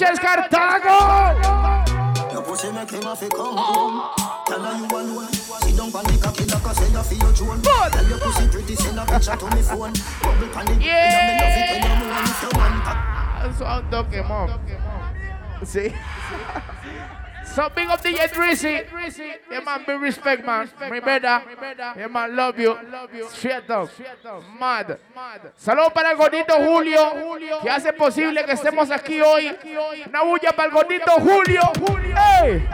[0.00, 0.98] noches, Cartago.
[2.32, 4.10] Your pussy make him have to come home.
[4.46, 5.32] Tell her you alone.
[5.32, 7.62] Sit down on the cocky like I say you feel your drone.
[7.62, 9.92] Tell your pussy pretty, send a picture to me phone.
[10.22, 11.26] Bubble pan it, Yeah.
[11.26, 11.88] me love it when you
[14.24, 14.50] moan.
[17.58, 18.86] So big up DJ Drizzy.
[19.50, 20.70] Yeah, man, big respect, man.
[20.88, 21.42] Mi verdad.
[21.96, 22.78] Yeah, man, love you.
[23.32, 23.90] Straight up.
[24.56, 24.96] Mad.
[25.56, 29.56] Saludos para el gordito Julio, que hace posible que estemos aquí hoy.
[30.06, 31.62] Una bulla para el gordito Julio.
[32.44, 32.64] ¡Ey!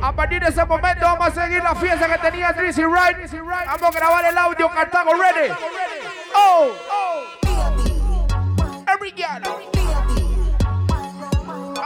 [0.00, 3.28] A partir de ese momento vamos a seguir la fiesta que tenía Drizzy Right.
[3.32, 5.52] Vamos a grabar el audio Cartago ready.
[6.36, 6.70] Oh,
[8.86, 9.77] every girl.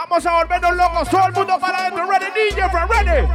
[0.09, 3.27] Vamos a volvernos locos, todo el mundo para adentro, ready, DJ, friend, ready.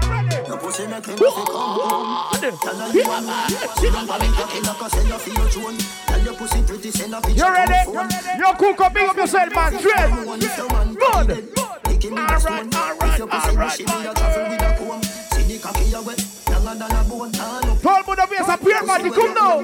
[0.47, 2.31] your pussy make him have to come home.
[2.41, 3.49] Tell her you alone.
[3.81, 5.79] Sit down on the cocky like I say you feel your drone.
[6.07, 7.85] Tell your pussy pretty, send a picture You to me ready?
[7.87, 8.11] phone.
[8.39, 9.79] Yo, Cuco, big up yourself, man.
[9.79, 10.11] Straight.
[10.11, 11.27] Moan if you want Good.
[11.29, 11.83] that.
[11.85, 12.75] Pick him in the Alright, stone.
[12.75, 15.03] alright, If your pussy alright, bushy, me a travel with a comb.
[15.03, 16.21] See the cocky you wet,
[16.53, 17.33] longer than a bone.
[17.33, 17.81] Turn up.
[17.81, 19.57] Todo el mundo empieza a pierre, Marty, come now.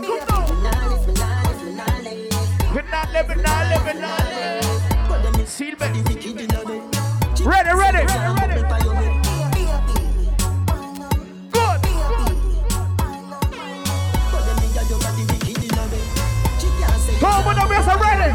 [2.73, 5.47] We're not living, not living, not living.
[5.47, 5.85] Silver.
[7.45, 8.07] Ready, ready.
[11.53, 11.81] Good.
[17.21, 18.33] Todo el mundo empieza ready.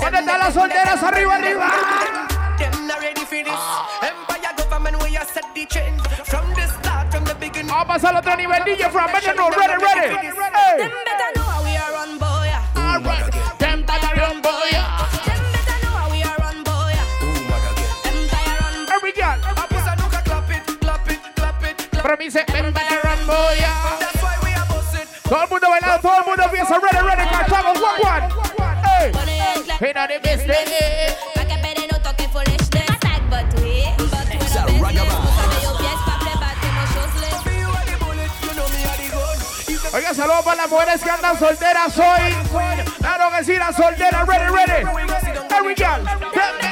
[0.00, 1.02] ¿Dónde están las solteras?
[1.02, 1.70] Arriba, arriba.
[2.56, 3.52] Them not ready for this.
[4.00, 6.00] Empire government where you set the trend.
[6.24, 7.66] From the start, from the beginning.
[7.68, 10.30] Vamos al otro nivel, DJ, Better know, ready, ready.
[10.54, 11.53] Hey.
[29.04, 29.12] Hey.
[29.78, 31.33] Hey, now the best day.
[40.14, 42.34] Oiga, saludos para las mujeres que andan solteras hoy.
[42.98, 44.82] Claro que sí, las solteras, ready, ready.
[45.50, 46.63] Every girl.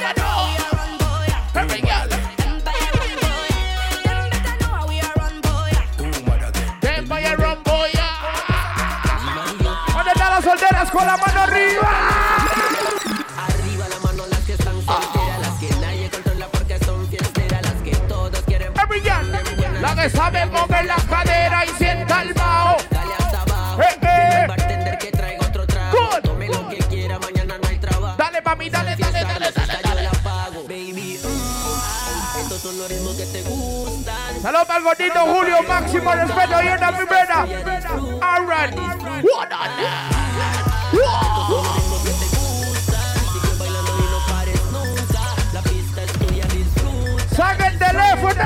[47.35, 48.45] ¡Saca el teléfono!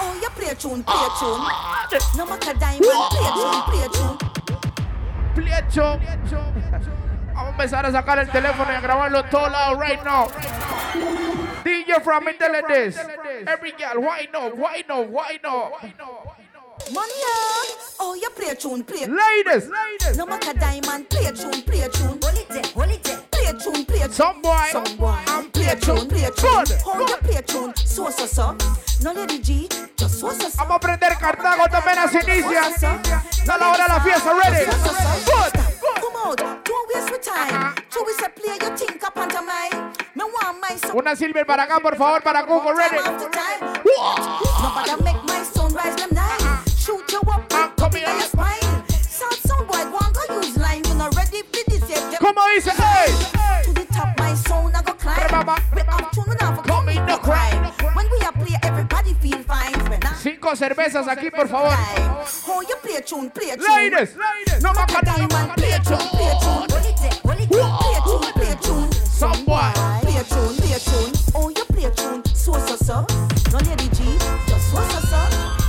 [0.00, 1.42] Oh, you play a tune, play a tune.
[2.16, 4.34] No matter diamond, play a tune, play a tune.
[5.34, 5.98] Pliecho.
[7.34, 10.28] Vamos a empezar a sacar el teléfono y a grabarlo en todos lados right now.
[11.64, 13.00] DJ from Intelligence.
[13.46, 14.50] Every girl, why no?
[14.50, 15.02] Why no?
[15.02, 15.72] Why no?
[16.92, 17.34] Manya,
[18.00, 19.06] oh, you play a tune, play.
[19.06, 19.70] Ladies,
[20.16, 22.18] No matter diamond, play a tune, play a tune.
[22.22, 23.18] Hold it there, hold it there.
[23.30, 24.12] Play a tune, play a tune.
[24.12, 26.64] some boy, Some boy, and play a tune, play a tune.
[26.64, 27.74] Good, How you play a tune?
[27.76, 28.56] So, so, so.
[29.02, 30.58] No lady G, just so, so, so.
[30.58, 32.64] Vamos a prender Cartago también así inicia.
[32.78, 33.44] So, so.
[33.46, 34.64] Da la hora de la fiesta, ready?
[34.64, 35.52] Good.
[36.00, 37.54] Come out, don't waste your time.
[37.54, 37.74] Uh-huh.
[37.90, 39.70] Two is a play, you think up on mine.
[39.70, 39.93] Me want my son.
[40.94, 42.96] Una silver para acá, por favor, para Coco Ready.
[43.04, 43.18] Ah,
[47.78, 48.04] come
[52.20, 53.14] Como dice, hey.
[60.22, 61.74] Cinco cervezas aquí, por favor.
[64.16, 64.72] Ladies, no
[69.24, 69.72] some boy.
[70.02, 71.12] Play a tune, play a tune.
[71.34, 73.06] Oh, you play a tune, so so so.
[73.50, 74.04] No lady G,
[74.46, 75.16] just so so so.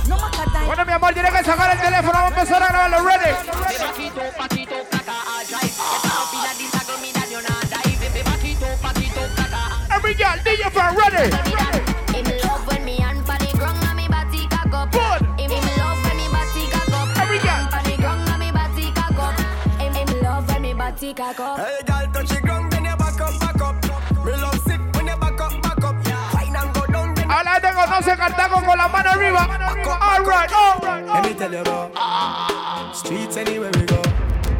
[0.06, 0.66] No matter diamond.
[0.66, 2.12] Bueno, mi amor, tiene que sacar el teléfono.
[2.12, 3.32] Vamos a empezar a grabarlo, ready?
[3.80, 5.72] Paquito, paquito, caca, a drive.
[5.72, 7.80] Esta fila de esa comida yo nada.
[7.86, 9.96] Y bebe paquito, paquito, caca.
[9.96, 11.32] Every girl, DJ for ready.
[12.12, 13.36] Him love when me hand pa
[28.00, 29.48] down, then Hablando con conoce Cartago con la mano arriba.
[30.00, 31.06] All right, all right.
[31.06, 34.02] Let me tell you about streets anywhere we go.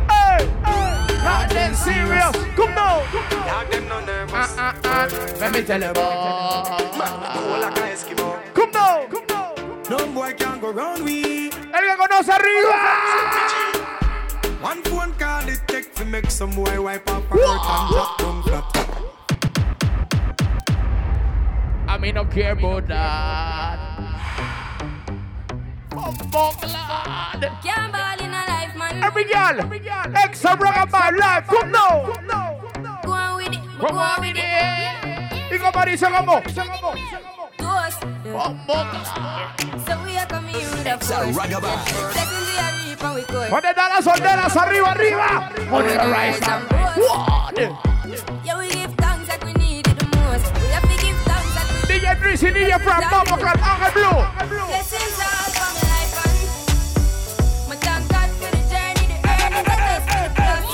[0.08, 1.06] Hey, hey.
[1.24, 2.32] Not that serious.
[2.54, 3.02] Come now.
[3.70, 4.54] Them no nervous.
[4.56, 5.08] Ah, ah, ah.
[5.40, 6.78] Let me tell you about.
[6.78, 8.54] Cool like a Eskimo.
[8.54, 9.06] Come now.
[9.06, 9.54] Come now.
[9.90, 11.50] No boy can go round we.
[11.50, 12.72] El que conoce arriba.
[14.60, 18.42] One phone call it take to make some boy wipe up hurt and drop down
[18.42, 19.05] flat.
[21.96, 23.78] A mí no care about that.
[25.88, 27.40] Bumbo glad.
[27.62, 29.02] Can't ball in a life, man.
[29.02, 31.46] Every girl, extra rock of my life.
[31.46, 32.04] Come now.
[33.02, 33.60] Go on with it.
[33.80, 34.44] Go Come on on, with it.
[34.44, 35.52] it.
[35.52, 36.42] Y como dice como.
[37.56, 38.04] Toast.
[38.24, 39.56] Bumbo glad.
[39.88, 41.32] So we are coming here with a force.
[41.32, 43.48] Blessings we are reaping with good.
[43.48, 44.54] ¿Dónde están las solteras?
[44.54, 45.50] Arriba, arriba.
[45.70, 46.68] Pon it rise and
[47.00, 47.56] What?
[48.44, 48.65] Yeah, we
[52.26, 54.66] we DJ Drizzy, from Ángel Blue.
[54.66, 56.38] Blessings all for my life and
[57.68, 60.64] my thank God for the journey, the earning, the test, the plus.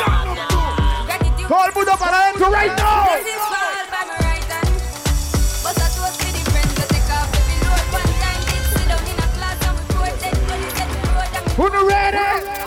[1.06, 1.48] Gratitude.
[1.48, 3.04] Todo el mundo para adentro right now.
[3.04, 3.46] Blessings
[3.92, 4.72] by my right hand.
[5.62, 7.84] But toast to the friends that take off every load.
[7.92, 10.98] One time did sit down in a class and we poured that money set the
[11.12, 12.61] road and Who ready?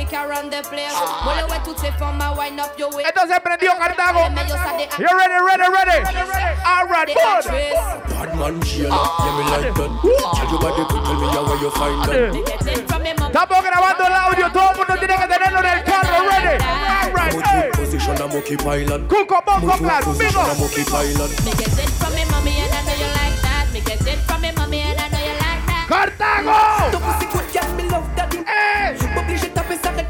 [0.00, 0.92] Bad girl bombe kick around the place.
[1.26, 3.04] Well, went to take for my wind up your way.
[3.04, 4.30] Esto se prendió Cartago.
[4.30, 5.98] Me yo sa de You ready, ready, ready?
[6.64, 7.44] All right, good.
[8.08, 9.90] Bad man, Sheila, yeah, me like that.
[10.36, 12.32] Tell you body good, tell me how where you find that.
[12.46, 13.32] Get it from me mom.
[13.32, 16.64] Estamos grabando el audio, todo el mundo tiene que tenerlo en el carro, ready.
[16.64, 17.70] All right, hey.
[17.74, 19.08] position, I'm okay pilot.
[19.08, 20.48] Cuco, Bongo, Put Glad, position, up.
[20.48, 21.30] I'm pilot.
[21.44, 23.68] Me get it from me mommy and I know you like that.
[23.72, 25.86] Me get it from me mommy and I know you like that.
[25.88, 27.29] Cartago.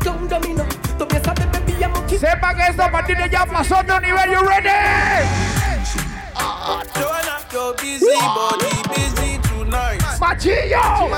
[0.05, 0.65] Ça domino.
[0.99, 2.19] Toi bien savais, baby, I'm okay.
[2.19, 4.69] Sepa que esto a partir de ya pasó otro nivel, you ready?
[6.95, 10.01] Joanna, you're busy, body busy tonight.
[10.21, 11.09] Machillo.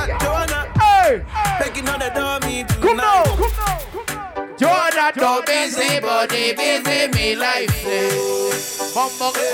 [0.81, 1.23] Hey.
[1.59, 3.23] begging on the dummy Come now.
[3.25, 4.59] tonight.
[4.59, 7.71] Joanna, don't busy, body busy, me life.
[7.83, 8.11] Hey,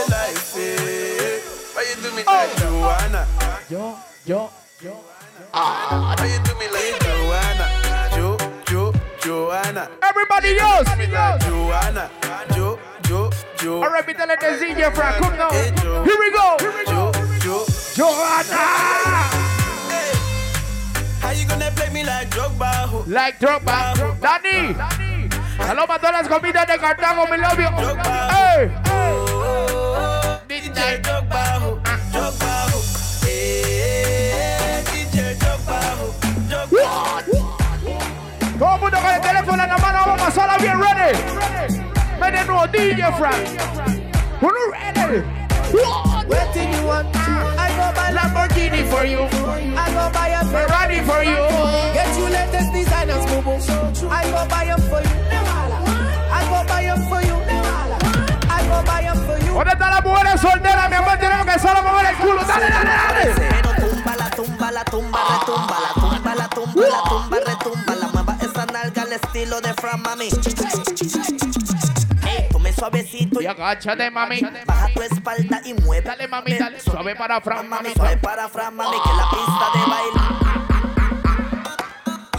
[0.08, 1.40] life, eh.
[1.74, 2.32] Why you do me Oh.
[2.32, 3.26] like Joanna?
[3.70, 3.96] Yo,
[4.26, 4.50] yo,
[4.82, 4.92] yo.
[5.52, 7.77] Why you do me like Joanna?
[9.28, 9.90] Jo, Jo, Joanna.
[10.02, 10.88] Everybody else.
[11.44, 12.10] Joanna,
[12.56, 13.82] Jo, Jo, Jo.
[13.82, 15.22] All right, me tell it the DJ Frank.
[15.22, 15.50] Come now.
[15.50, 15.70] Hey.
[15.76, 16.56] Here we go.
[16.86, 17.12] Jo,
[17.44, 17.66] Jo.
[17.92, 18.56] Joanna.
[19.92, 20.16] Hey.
[21.20, 23.06] How you gonna play me like Drogba?
[23.06, 23.92] Like Drogba.
[24.18, 24.74] Danny.
[25.58, 27.68] Hello, para todas las comidas de Cartago, me love you.
[28.02, 28.37] Hey.
[42.78, 43.42] DJ Frank.
[44.38, 45.26] Who ready?
[46.30, 47.10] What do you want?
[47.58, 49.26] I go buy Lamborghini for you.
[49.74, 51.42] I go buy a Ferrari for you.
[51.92, 53.58] Get you latest designers, boo boo.
[54.08, 55.10] I go buy them for you.
[56.30, 57.34] I go buy them for you.
[58.46, 59.54] I go buy them for you.
[59.58, 60.88] ¿Dónde están las mujeres solteras?
[60.88, 62.44] Mi amor, tenemos que solo mover el culo.
[62.46, 63.34] Dale, dale, dale.
[63.58, 68.06] Pero tumba la tumba, la tumba, retumba, la tumba, la tumba, la tumba, retumba, la
[68.14, 70.28] mueva esa nalga al estilo de Fran Mami.
[72.78, 74.40] Suavecito Y agáchate, mami.
[74.64, 76.02] baja tu espalda y mueve.
[76.06, 76.80] Dale, mami, dale.
[76.80, 77.90] Suave para Fran, mami.
[77.94, 80.20] Suave para Fran Mami, que la pista de baile.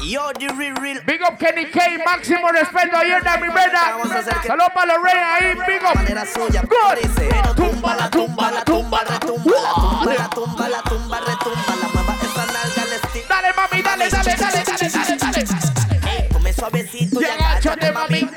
[0.10, 1.02] Yo, the real, real.
[1.06, 4.42] Big up Kenny K, máximo respeto ayer de mi Vamos a hacer verdad.
[4.42, 5.96] que- Saludos para los reyes ahí, big up.
[5.96, 6.62] manera suya.
[6.64, 7.56] Good.
[7.56, 12.16] Tumba la tumba, la tumba, retumba, la tumba, la tumba, la tumba, retumba, la mueva
[12.24, 13.26] esa nalga al estilo.
[13.30, 16.30] Dale, mami, dale, dale, dale, dale, dale, dale.
[16.34, 18.30] Come suavecito y agáchate, mami.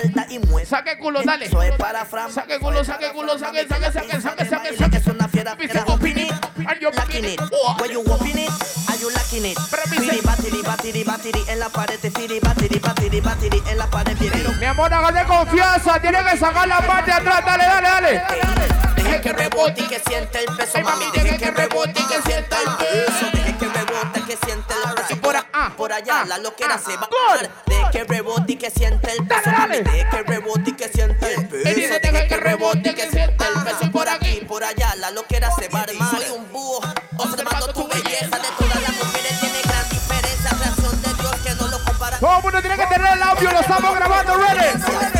[0.00, 0.66] Espalda y mueve.
[0.66, 1.46] Saque culo, dale.
[1.46, 2.30] Eso es para Fran.
[2.32, 4.96] Saque culo, saque culo, saque, saque, saque, saque, saque, Que saque.
[4.96, 5.56] es una fiera.
[5.86, 7.40] Open it, and you lacking it.
[7.80, 8.50] When you open it,
[8.88, 9.58] are you lacking it?
[9.58, 14.16] Firi, batiri, batiri, batiri, en la pared, te firi, batiri, batiri, batiri, en la pared.
[14.60, 16.00] Mi amor, hágale confianza.
[16.00, 17.44] Tiene que sacar la parte de atrás.
[17.44, 17.88] Dale, dale,
[18.22, 18.93] dale.
[19.14, 22.22] Deje que rebote y que siente el peso, Ay, mami, deje que rebote y que
[22.22, 23.26] sienta el peso.
[23.32, 25.20] Deje que rebote, que siente el peso.
[25.20, 27.50] Por, a- Ah, por allá ah, la loquera ah, se va a dar.
[27.66, 29.50] Deje que rebote y que siente el peso.
[29.52, 29.76] Mami.
[29.82, 31.64] Deje que rebote y que siente el peso.
[31.64, 33.78] Deje que rebote y que sienta el peso.
[33.82, 34.44] Y por aquí.
[34.48, 36.10] Por allá la loquera se va a armar.
[36.10, 36.80] Soy un búho,
[37.16, 38.36] observando tu belleza.
[38.36, 40.50] De todas las mujeres tiene gran diferencia.
[40.58, 42.18] Creación de Dios que no lo compara.
[42.18, 43.50] Todo el mundo tiene que tener el audio.
[43.52, 45.13] Lo estamos grabando, ready.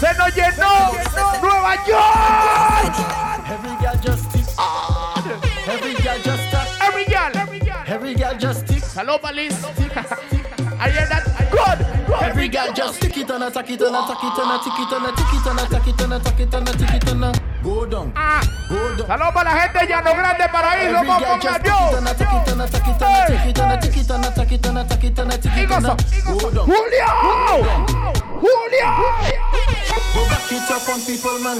[0.00, 0.92] Se nos llenó
[1.42, 2.94] Nueva York.
[3.50, 4.46] Every girl just tick.
[5.68, 6.66] Every girl just tap.
[6.80, 7.32] Every girl.
[7.86, 8.82] Every girl just tick.
[8.94, 9.62] Hello, Palis.
[10.80, 11.24] I hear that.
[11.50, 12.06] Good.
[12.06, 12.22] Good.
[12.22, 15.06] Every girl just stick it and attack it and attack it and attack it and
[15.06, 17.49] attack it and attack it and attack it and attack it and go down,
[18.14, 18.42] Ah.
[19.06, 20.98] Saludos para la gente Llano Grande Paraíso,
[26.66, 27.06] Julio,
[28.40, 28.86] Julio.
[30.12, 31.58] Go back it up on people, man.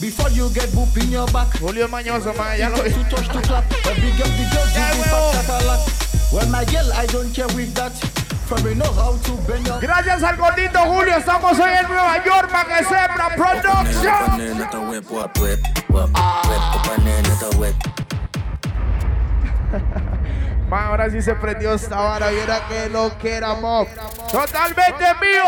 [0.00, 1.58] Before you get boop in your back.
[1.58, 2.90] Julio Mañoso, man, ya lo vi.
[6.32, 8.21] When my girl, I don't care with that.
[8.52, 12.22] From you know how to bend your Gracias al gordito Julio, estamos hoy en Nueva
[12.22, 14.12] York, para que sepa, production.
[20.74, 23.40] Ahora sí se prendió esta vara, viera que lo que.
[24.30, 25.44] Totalmente mío.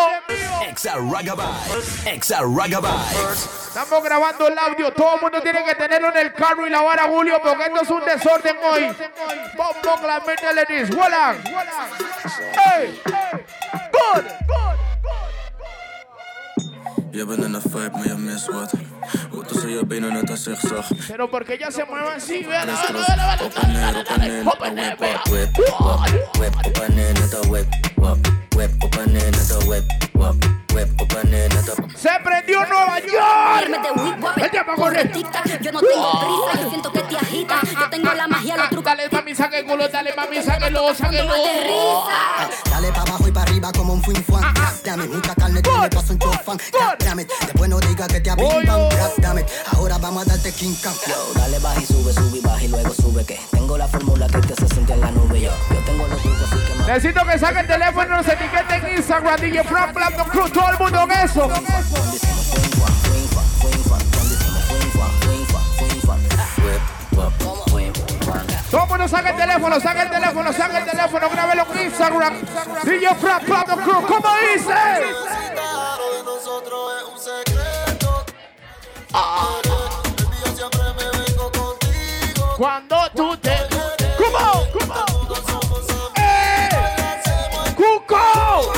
[0.68, 2.06] Exa Ragabyte.
[2.06, 3.64] Exa Ragabyte.
[3.68, 6.82] Estamos grabando el audio, todo el mundo tiene que tenerlo en el carro y la
[6.82, 8.96] vara Julio, porque esto es un desorden hoy.
[9.56, 11.42] Bombo, la mente le dice, ¡Huelan!
[12.52, 13.00] ¡Hey!
[13.92, 14.24] ¡Good!
[17.12, 18.93] Je bent in een vibe, maar
[19.68, 20.86] je benen net een zigzag.
[21.08, 22.66] Pero porque ella se mueve así, vean.
[22.66, 23.08] Crisscross,
[23.42, 26.08] op en neer, op en neer, net een whip, wap, whip, wap,
[26.38, 28.18] whip, op en neer, net een whip, wap,
[28.56, 30.34] whip, op en neer, net een whip, wap,
[30.74, 33.68] whip, op en neer, net een- Se prendió Nueva York.
[34.52, 35.42] El correctita.
[35.60, 37.60] Yo no tengo prisa, yo siento que te agita.
[37.80, 38.84] Yo tengo la magia, los trucos.
[38.84, 41.32] Dale, mami, saque el culo, dale, mami, sáquelo, sáquelo.
[42.70, 44.42] Dale pa' abajo y pa' arriba como un fin fuan.
[44.84, 46.58] Dame mucha carne, tú me paso un chofán.
[47.20, 48.44] It, después no digas que te abrí
[49.72, 50.94] Ahora vamos a darte King Kong.
[51.06, 54.26] Yo, dale baja y sube, sube y baja y luego sube que tengo la fórmula
[54.26, 55.40] que te hace sentir en la nube.
[55.40, 56.86] Yo, yo tengo los trucos así que más.
[56.86, 60.78] Necesito que saque el teléfono nos etiqueten en Instagram, DJ Frank Blanco Cruz, todo el
[60.78, 61.50] mundo en eso.
[68.70, 72.34] Todo el mundo saca el teléfono, saca el teléfono, saca el teléfono, grábelo en Instagram.
[72.84, 74.74] DJ Frank Blanco Cruz, ¿cómo dice?
[82.56, 83.56] Cuando tú te...
[84.16, 84.66] ¿Cómo?
[84.72, 84.94] ¿Cómo?
[86.16, 86.68] ¡Eh!
[87.76, 88.72] ¡Cuco!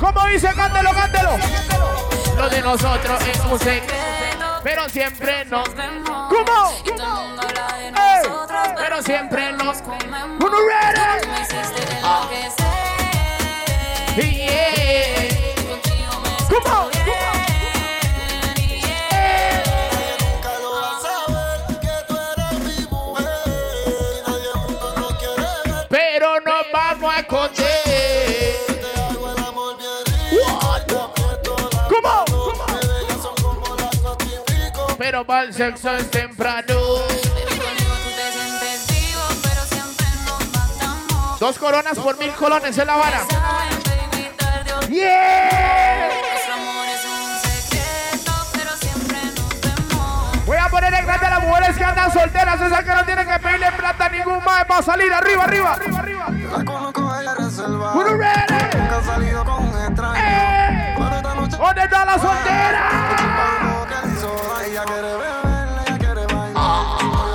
[0.00, 0.48] ¿Cómo dice?
[0.54, 1.30] Cántelo, cántelo.
[2.36, 6.08] Lo de nosotros es un secreto, pero siempre nos vemos.
[6.28, 6.72] ¿Cómo?
[7.96, 8.22] ¡Eh!
[8.76, 9.78] Pero siempre nos
[10.40, 11.26] ¡Uno ready!
[14.16, 15.28] Yeah.
[16.48, 16.95] ¿Cómo?
[35.16, 36.74] Pero para el sexo es temprano.
[41.40, 43.20] Dos coronas por mil colones en la vara.
[44.90, 46.10] ¡Yeah!
[50.44, 53.26] Voy a poner en grande a las mujeres que andan solteras, esas que no tienen
[53.26, 56.26] que pedirle plata a ningún más para salir arriba, arriba, arriba, arriba.
[56.58, 57.94] La conozco a ella reservada.
[57.94, 58.76] Uno ready.
[58.76, 60.22] Nunca ha salido con un extraño.
[60.22, 60.94] ¡Eh!
[61.56, 63.35] ¿Dónde está la soltera?
[64.76, 66.54] Ella quiere beber, ella quiere bailar.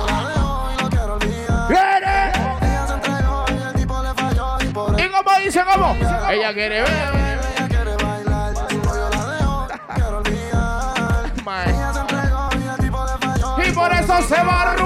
[0.06, 1.70] La dejó y no quiero olvidar.
[1.70, 2.66] ¡Ready!
[2.68, 5.96] Ella se entregó y el tipo le falló y por ¿Y cómo dice cómo?
[6.30, 7.40] Ella quiere ver.
[7.56, 8.52] ella quiere bailar.
[8.52, 11.32] Novio la dejó, no quiero olvidar.
[11.66, 14.76] Ella se entregó y el tipo le falló Y por eso se va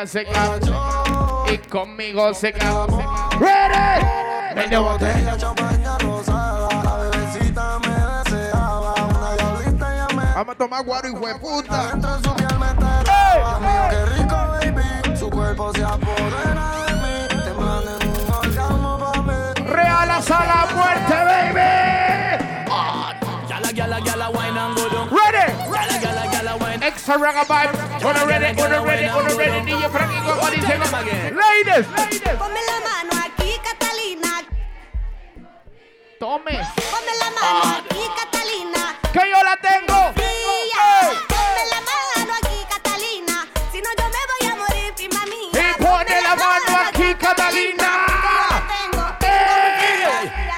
[0.00, 3.28] Ella se cagó y conmigo se cagó.
[3.38, 4.54] ¡Ready!
[4.54, 5.12] Medio botella.
[5.12, 6.68] Botella, champaña rosada.
[6.82, 8.94] La bebecita me deseaba.
[8.94, 11.88] Una diablita ya me Vamos a tomar guaro, hijo de puta.
[11.88, 15.18] Dentro de su piel me mío, qué rico, baby.
[15.18, 17.42] Su cuerpo se apodera de mí.
[17.44, 19.66] Temblando en un orgasmo pa' mí.
[19.66, 22.40] Real hasta la muerte, baby.
[23.50, 25.19] Gala, gala, gala, wine and go down.
[26.90, 26.98] Ready?
[26.98, 27.16] Extra.
[27.16, 29.72] Una ready, una ready, ready.
[30.24, 30.78] ¿cómo dice?
[30.78, 31.86] Ladies.
[32.38, 34.42] Ponme la mano aquí, Catalina.
[36.18, 36.52] Tome.
[36.90, 38.82] Ponme la mano aquí, Catalina.
[39.12, 40.12] Que yo la tengo.
[40.14, 40.88] Tía,
[41.28, 43.46] ponme la mano aquí, Catalina.
[43.72, 45.50] Si no, yo me voy a morir, prima mía.
[45.52, 47.88] Y la mano aquí, Catalina.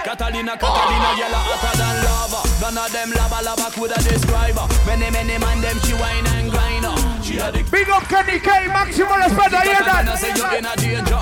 [0.05, 2.41] Catalina, Catalina, yella hotter than lava.
[2.61, 4.72] None of them lava, lava coulda describe her.
[5.03, 7.23] Many, many man them she wine and grind her.
[7.25, 10.77] She had the Big up Kenny K, máximo respeto, ahí Catalina say you in a
[10.77, 11.19] danger.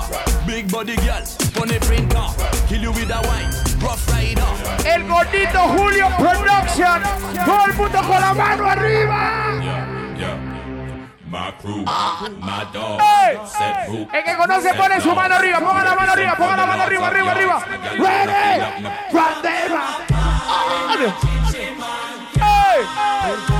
[0.47, 1.25] Big body girl,
[1.57, 2.29] funny printer.
[2.69, 3.49] Kill you with a wine,
[3.81, 4.45] rough rider.
[4.85, 7.01] El gordo Nito Julio Production.
[7.47, 9.55] Todo el mundo con la mano arriba.
[11.31, 13.89] My crew, my dog, Hey, set.
[14.13, 15.59] El que conoce pone su mano arriba.
[15.59, 16.37] Ponga la mano arriba.
[16.37, 17.65] Ponga la mano arriba, arriba, arriba.
[17.97, 18.61] Ready.
[20.93, 21.15] There.
[22.43, 23.60] Hey.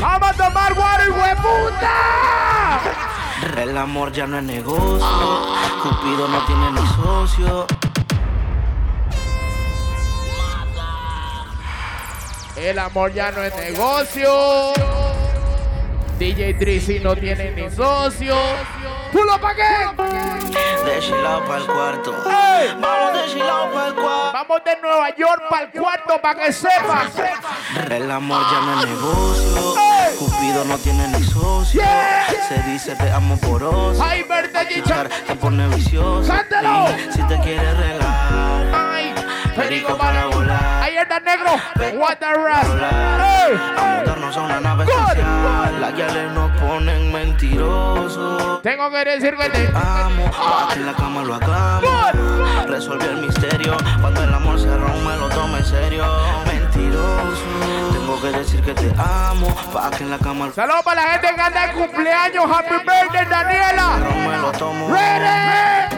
[0.00, 1.92] Vamos a tomar water, hueputa.
[3.56, 5.46] El amor ya no es negocio.
[5.82, 7.66] Cupido no tiene ni socio.
[12.56, 14.72] El amor ya no es negocio.
[16.18, 18.34] DJ Drizzy no tiene ni socio.
[19.12, 19.62] ¡Pulo pa' qué!
[20.84, 22.14] De chilao para el cuarto.
[22.80, 24.32] Vamos de chilao para el cuarto.
[24.32, 27.12] Vamos de Nueva York para el cuarto para que sepas.
[27.90, 29.74] El amor ya no es negocio.
[30.18, 31.82] Cupido no tiene ni socio.
[32.48, 34.02] Se dice te amo por oso.
[34.02, 34.56] ¡Ay, verte!
[35.26, 36.32] Te pone vicioso.
[36.32, 36.88] ¡Cántalo!
[36.88, 37.95] Ey, Si te quieres regalar.
[39.56, 40.82] Perico para volar.
[40.82, 41.52] Ahí está negro.
[41.98, 42.68] What the rest.
[44.36, 45.80] A una nave espacial.
[45.80, 48.60] Las guiales nos ponen mentirosos.
[48.60, 50.30] Tengo que decir que te amo.
[50.72, 52.66] Que en la cama lo hagamos.
[52.66, 53.76] Resolví el misterio.
[54.00, 56.04] Cuando el amor se rompe, lo tome en serio.
[56.46, 57.42] Mentiroso.
[57.92, 59.56] Tengo que decir que te amo.
[59.72, 62.44] Pa' que en la cama Saludos para la gente que anda en cumpleaños.
[62.44, 64.00] Happy birthday, Daniela.
[64.90, 65.96] Ready.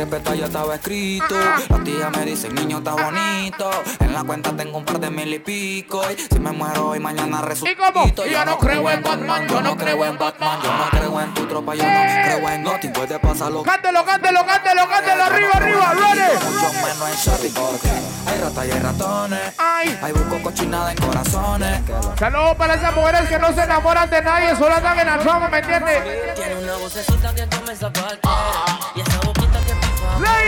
[0.00, 1.36] Respetar, ya estaba escrito.
[1.68, 3.70] Las tías me dicen, niño, está bonito.
[4.00, 6.02] En la cuenta tengo un par de mil y pico.
[6.10, 7.70] Y si me muero hoy, mañana resucito.
[7.70, 8.06] ¿Y cómo?
[8.26, 10.58] Yo no creo en Batman, Yo no creo en Batman.
[10.62, 11.74] Yo no creo en tu tropa.
[11.74, 12.88] Yo no creo en Gotti.
[12.88, 13.62] Puede pasarlo.
[13.62, 15.22] Cántelo, cántelo, cántelo, cántelo.
[15.22, 16.46] Arriba, arriba, ready.
[16.46, 17.88] Mucho menos en Shorty porque
[18.26, 19.54] hay ratas y hay ratones.
[19.58, 19.98] Ay.
[20.02, 21.80] Hay busco cochinada en corazones.
[22.18, 25.48] Saludos para esas mujeres que no se enamoran de nadie, solo andan en la trama,
[25.48, 26.34] ¿me entiendes?
[26.34, 27.92] Tiene una vocecita que tome esa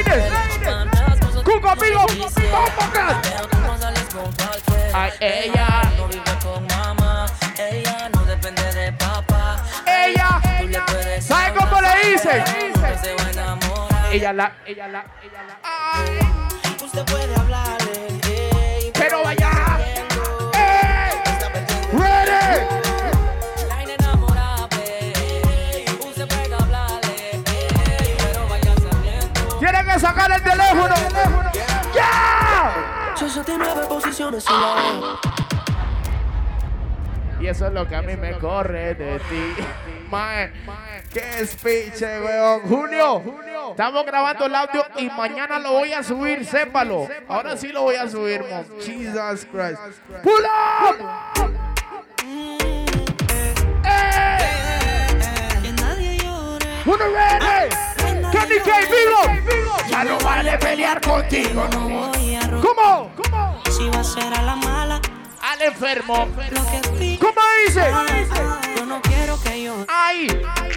[0.05, 2.07] Ladies, Cuco, amigo.
[4.95, 5.83] Ay, ella.
[5.97, 7.27] No vive con mamá.
[7.57, 9.62] Ella no depende de papá.
[9.87, 10.41] Ella,
[11.21, 12.43] ¿sabe cómo le dicen?
[12.43, 14.12] hablar.
[14.12, 16.85] Ella la, ella la, ella la.
[16.85, 17.52] Usted puede hablarle.
[30.03, 30.95] Sacar el teléfono.
[31.95, 33.15] ¡Ya!
[33.15, 35.19] 69 posiciones la
[37.41, 39.55] Y eso es lo que a mí me corre de ti.
[40.11, 40.53] Mae,
[41.12, 42.61] qué speech, eh, weón.
[42.62, 43.23] Junio,
[43.71, 47.09] estamos grabando el audio y mañana lo voy a subir, sépalo.
[47.29, 48.65] Ahora sí lo voy a subir, mon.
[48.81, 49.79] Jesus Christ.
[50.23, 50.97] Pull up.
[56.85, 57.91] Uno ready.
[58.33, 59.21] Candy K, vivo.
[59.88, 62.11] Ya no vale pelear contigo, no.
[62.61, 63.11] ¿Cómo?
[63.16, 63.61] ¿Cómo?
[63.71, 65.01] Si va a ser a la mala,
[65.40, 66.29] Al enfermo.
[67.21, 67.85] ¿Cómo dice?
[68.77, 69.75] Yo no quiero que yo.
[69.88, 70.27] Ay,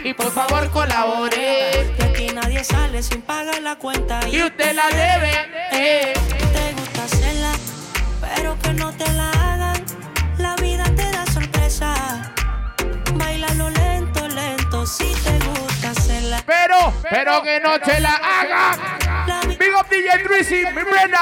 [0.04, 1.94] y por favor colabore.
[1.98, 4.20] Que aquí nadie sale sin pagar la cuenta.
[4.28, 5.32] Y usted la debe.
[5.72, 6.13] eh.
[6.54, 7.52] Te gusta hacerla,
[8.36, 9.86] pero que no te la hagan.
[10.39, 12.34] La vida te da sorpresa.
[13.13, 15.35] Bailalo lento, lento, si te.
[16.45, 18.77] Pero, pero que no te la haga.
[19.47, 21.17] Big up DJ Drizzy, mi lento.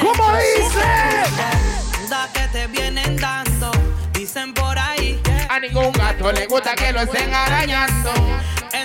[0.00, 2.08] ¿Cómo dice?
[2.10, 3.70] Da que te vienen dando.
[4.12, 5.20] Dicen por ahí.
[5.48, 8.12] A ningún gato le gusta que lo estén arañando.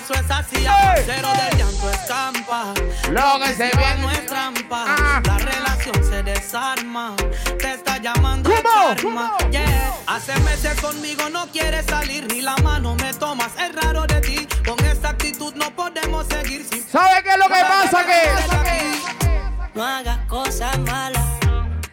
[0.03, 0.65] Eso es así,
[1.05, 2.73] cero del llanto escampa.
[3.11, 4.85] Lo que se ve no es trampa.
[4.87, 5.21] Ah.
[5.25, 7.15] La relación se desarma.
[7.59, 8.89] Te está llamando ¿Cómo?
[8.91, 9.37] el karma.
[9.51, 9.93] Yeah.
[10.07, 13.51] Hace meses conmigo no quieres salir ni la mano me tomas.
[13.59, 14.47] Es raro de ti.
[14.67, 16.83] Con esta actitud no podemos seguir sin.
[16.87, 18.05] ¿Sabe qué es lo que pasa?
[18.05, 21.23] Que, No hagas cosas malas.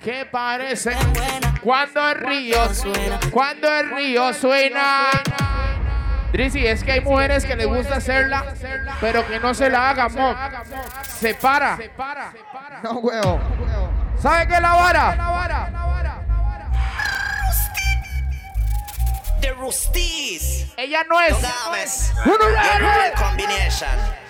[0.03, 0.97] que parece
[1.62, 5.11] cuando el río suena, cuando el río suena.
[6.33, 8.45] Drizzy, es que hay mujeres que les gusta hacerla,
[9.01, 10.37] pero que no se la hagan, mob.
[11.05, 11.79] Se para.
[12.83, 13.41] No, huevo.
[14.19, 16.18] ¿Sabe qué es la vara?
[19.40, 20.66] The Rusties.
[20.77, 21.37] Ella no es.
[22.24, 23.88] Uno real combination.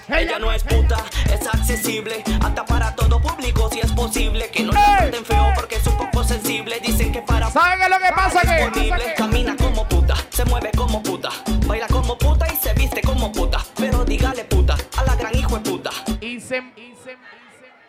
[0.09, 0.97] Ella no es puta,
[1.31, 4.51] es accesible, hasta para todo público si es posible.
[4.51, 6.81] Que no le traten feo porque es un poco sensible.
[6.81, 7.51] Dicen que para.
[7.51, 8.41] ¿Saben lo que pasa?
[8.41, 9.15] Que disponible.
[9.17, 11.31] Camina como puta, se mueve como puta,
[11.67, 13.65] baila como puta y se viste como puta.
[13.77, 15.91] Pero dígale puta a la gran hijo de puta.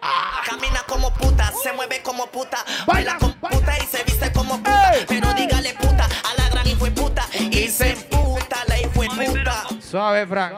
[0.02, 4.58] Ah, camina como puta, se mueve como puta, baila como puta y se viste como
[4.58, 4.94] puta.
[5.08, 6.39] Pero dígale puta a la gran hijo de
[7.70, 9.64] se puta la hijo de puta.
[9.82, 10.54] Suave, Frank.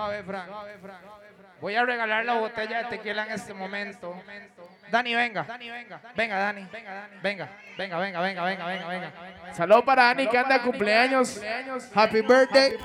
[1.61, 4.15] Voy a regalar la botella de tequila en este momento.
[4.89, 5.45] Dani, venga.
[6.15, 6.67] Venga, Dani.
[6.71, 9.11] Venga, venga, venga, venga, venga, venga, venga.
[9.53, 11.39] Saludos para Dani que anda de cumpleaños.
[11.93, 12.77] Happy birthday.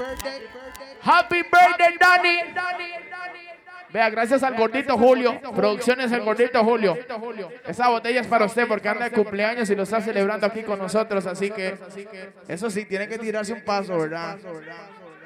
[1.02, 2.38] Happy birthday, Dani.
[3.96, 5.40] Vea, gracias al gordito Julio.
[5.54, 6.98] Producciones el gordito Julio.
[7.66, 10.78] Esa botella es para usted porque anda de cumpleaños y lo está celebrando aquí con
[10.78, 11.24] nosotros.
[11.24, 11.78] Así que,
[12.46, 14.36] Eso sí, tiene que tirarse un paso, ¿verdad?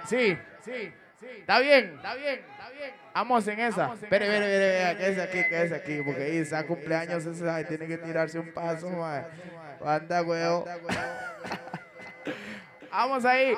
[0.06, 0.92] sí, sí.
[1.40, 2.92] Está bien, está bien, está bien.
[3.12, 3.92] Vamos en esa.
[3.92, 7.24] Espere, espere, espere, que es aquí, que es aquí, porque ahí está cumpleaños,
[7.66, 9.24] tiene que tirarse un paso, mae.
[9.84, 10.64] Anda, huevo.
[12.92, 13.52] Vamos ahí.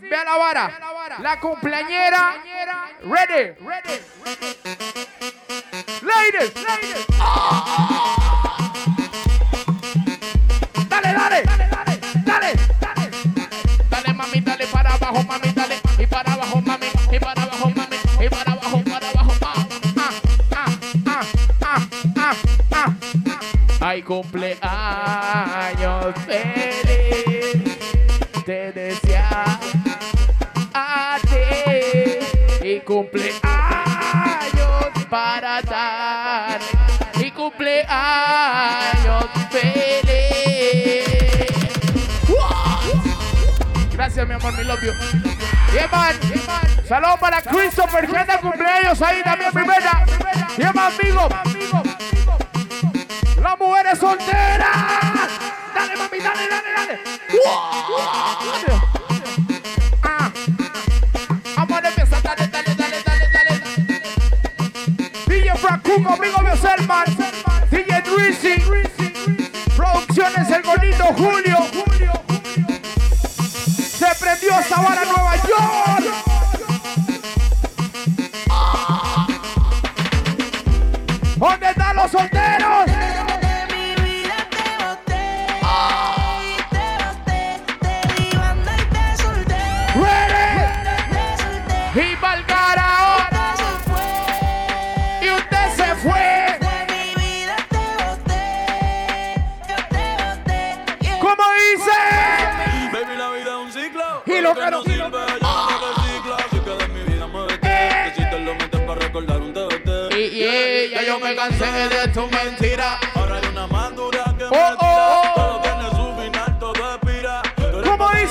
[0.00, 1.18] Drizzy, vea la vara.
[1.20, 2.42] La cumpleañera.
[3.02, 3.54] Ready.
[6.02, 7.06] Ladies, ladies.
[10.88, 11.68] Dale, dale, dale,
[12.24, 13.10] dale, dale.
[13.90, 15.76] Dale, mami, dale para abajo, mami, dale.
[15.98, 16.86] Y para abajo, mami.
[17.10, 17.96] Y para abajo, mami.
[18.20, 19.32] Y para abajo, para abajo.
[19.42, 20.14] Ah,
[20.54, 21.22] ah,
[21.62, 21.80] ah,
[22.16, 22.34] ah,
[22.72, 22.94] ah.
[23.80, 24.58] Ay, cumpleaños
[26.26, 26.87] feliz.
[32.78, 33.40] Y cumpleaños
[35.10, 36.60] para dar.
[37.18, 41.04] Y cumpleaños feliz.
[43.92, 44.92] Gracias, mi amor, mi love you.
[47.20, 50.04] Para Christopher, que anda cumpleaños ahí también, primera.
[50.56, 51.28] Yeah, amigo.
[53.42, 54.68] Las mujeres solteras.
[55.74, 57.00] Dale, mami, dale, dale, dale.
[70.96, 71.57] Julio.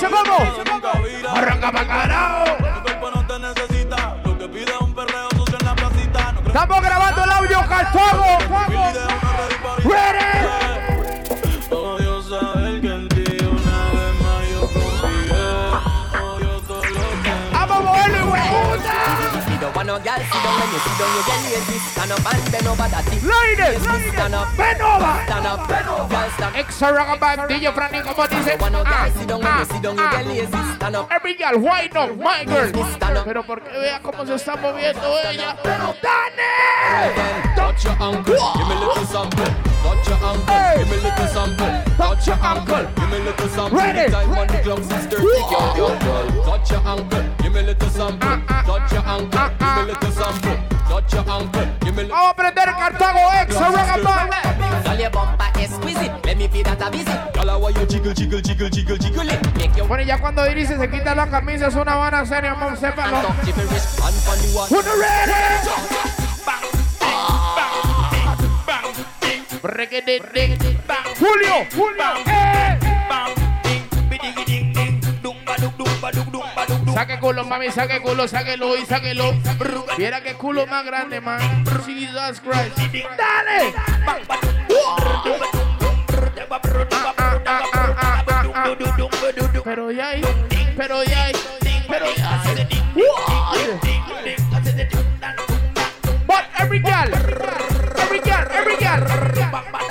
[0.08, 0.62] Dice?
[0.70, 1.36] ¿Cómo?
[1.36, 2.44] Arranca pa'l carajo.
[2.56, 4.16] Tu cuerpo no te necesita.
[4.24, 6.32] Lo que pide es un perreo sucio en la placita.
[6.32, 8.24] No creo Estamos grabando el audio Cartago.
[9.84, 10.28] Ready.
[11.70, 15.30] Odio saber que en ti una vez más yo confié.
[16.22, 18.18] Odio todo lo que Vamos a moverlo.
[19.48, 19.74] You don't
[22.08, 22.48] want no girl, sit down when you sit down, you get lazy.
[22.48, 23.22] Stand up and bend over that thing.
[23.22, 25.14] Ladies, Yes, stand up, bend over.
[25.26, 26.08] stand up, bend over.
[26.08, 26.58] Girl, stand up.
[26.58, 28.52] Extra rockabag, DJ Franny, como dice.
[28.52, 30.10] You want no Ah, girl, sit down when ah, you sit down, you ah.
[30.10, 30.62] get lazy.
[30.76, 31.12] Stand up.
[31.12, 32.68] Every girl, why not, my girl?
[32.96, 33.24] Stand up.
[33.24, 35.56] Pero porque vea cómo se está moviendo ella.
[35.62, 37.54] Pero Dani.
[37.56, 39.44] Touch your ankle, give me little sample.
[39.82, 41.70] Touch your ankle, give me little sample.
[41.96, 43.78] Touch your ankle, give me little sample.
[43.78, 44.10] Ready.
[44.10, 46.44] Time on the clock, sister, take your your girl.
[46.44, 48.40] Touch your ankle, give me little sample.
[48.48, 50.77] Touch your ankle, give me little sample.
[50.88, 53.18] Vamos a aprender Cartago
[57.74, 57.86] your
[59.86, 63.18] Bueno, ya cuando Iris se quita la camisa es una vara seria, mom, sépalo.
[64.70, 65.78] Uno ready.
[71.18, 72.78] Julio, Julio, eh.
[76.94, 79.34] Saque culo, mami, saque culo, sáquelo y sáquelo.
[79.96, 81.40] Viera que culo más grande, man.
[81.84, 82.76] Jesus Christ.
[83.16, 83.74] Dale.
[89.64, 90.22] Pero ya hay,
[90.76, 91.32] pero ya hay,
[91.88, 92.42] pero ya
[96.26, 97.12] But every girl,
[97.98, 99.87] every girl, every girl.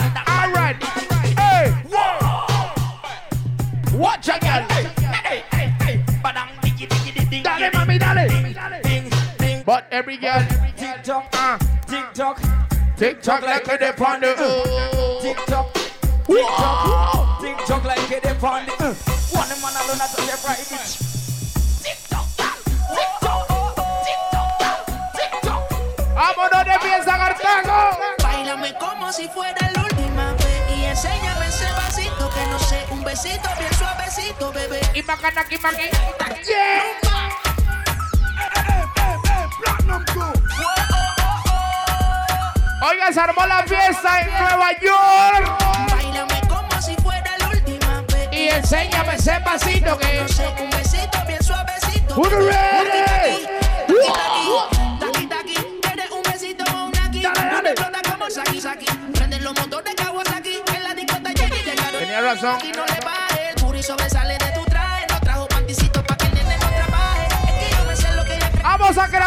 [9.67, 10.39] But every girl.
[10.77, 12.39] TikTok, uh, TikTok,
[12.95, 14.31] TikTok like a dip on the.
[14.31, 15.19] Uh.
[15.19, 15.73] TikTok,
[16.23, 18.71] TikTok, TikTok like it up on the.
[18.79, 18.95] Uh.
[19.35, 21.03] One man alone at the right bitch.
[26.15, 27.13] Vámonos de pieza.
[28.23, 33.03] Bailame como si fuera la última vez y enséñame ese vasito que no sé, un
[33.03, 34.79] besito bien suavecito, bebé.
[34.93, 35.89] Y macana, aquí, maqui.
[36.47, 37.46] Yeah.
[42.79, 45.63] Oiga, se armó la fiesta en Nueva York.
[45.91, 48.29] Bailame como si fuera la última vez.
[48.31, 52.15] Y enséñame ese pasito que no un besito bien suavecito.
[52.15, 53.47] Who the ready?
[54.99, 56.09] Taqui, taqui, ¿quieres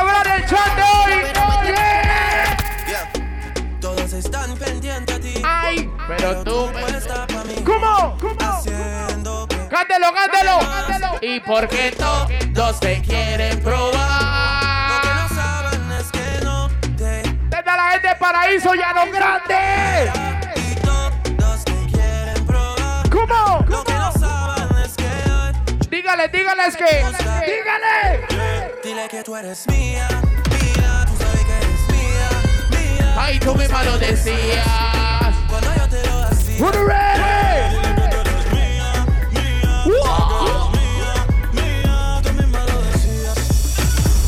[0.01, 1.13] Grabar el chat de hoy.
[2.89, 3.13] Yeah.
[3.83, 5.35] Todos están pendientes a ti.
[5.45, 6.71] Ay, pero tú.
[7.67, 8.17] ¿Cómo?
[8.19, 8.37] ¿Cómo?
[8.41, 11.19] Haciendo que Cántelo, cántelo.
[11.21, 15.03] Y porque todos te quieren probar.
[15.05, 20.11] no saben es que no te Desde la gente de Paraíso, Llano Grande.
[20.57, 23.11] y todos te quieren probar.
[23.11, 23.67] ¿Cómo?
[23.69, 25.53] Lo que no saben es que hoy
[25.91, 26.31] Dígale,
[26.75, 27.05] que.
[27.45, 28.40] Dígale.
[29.01, 30.09] Dile que tú eres mía,
[30.51, 31.07] mía.
[31.07, 32.29] Tú sabes que eres mía,
[32.71, 33.15] mía.
[33.19, 34.67] Ay, tú misma lo decías.
[35.49, 36.59] Cuando yo te lo hacía.
[36.61, 37.21] Who the ready?
[37.71, 39.83] Dile que tú eres mía, mía.
[39.85, 41.15] Tú sabes que eres mía,
[41.53, 42.21] mía.
[42.23, 43.39] Tú misma lo decías.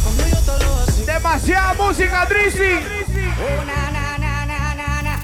[0.04, 1.06] Cuando yo te lo hacía.
[1.06, 2.74] Demasiada música, Drizzy.
[3.44, 5.14] Oh na na na na na na.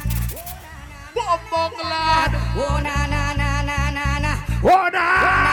[2.56, 4.32] Oh na na na na na na.
[4.62, 5.06] Una.
[5.38, 5.47] It's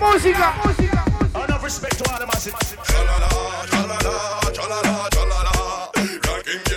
[0.00, 0.54] música.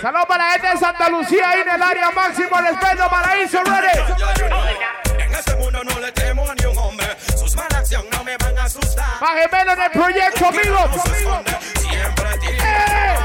[0.02, 3.98] Saludos para la gente de Santa Lucía ahí en el área máximo respeto paraíso, ready.
[5.18, 7.06] En este mundo no le temo a ni un hombre.
[7.36, 9.06] Sus malas acciones no me van a asustar.
[9.20, 10.78] Más gemelo en el proyecto, amigo.
[11.80, 13.16] Siempre tiene ¡Eh!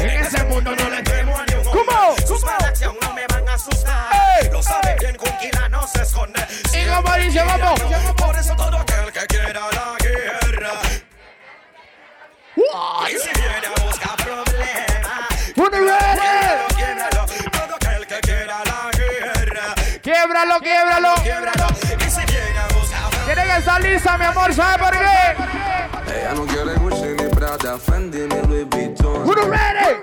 [0.00, 2.26] En ese mundo no le temo a ni un hombre.
[2.26, 4.40] Sus malas acciones no me van a asustar.
[4.42, 4.48] ¡Eh!
[4.50, 6.40] Lo sabe bien con Kila no se esconde.
[6.72, 7.80] Y como dice, vamos.
[8.16, 8.84] Por eso todo
[13.08, 15.28] Y si viene a buscar problemas.
[16.76, 19.74] Quiebralo, todo aquel que quiera la guerra.
[20.00, 21.14] Quiebralo, quiebralo.
[21.22, 21.66] Quiebralo.
[22.06, 26.16] Y si viene a buscar Tiene que estar lista, mi amor, ¿sabe por qué?
[26.16, 29.26] Ella no quiere Gucci ni Prada, Fendi ni Louis Vuitton.
[29.34, 29.96] Ready?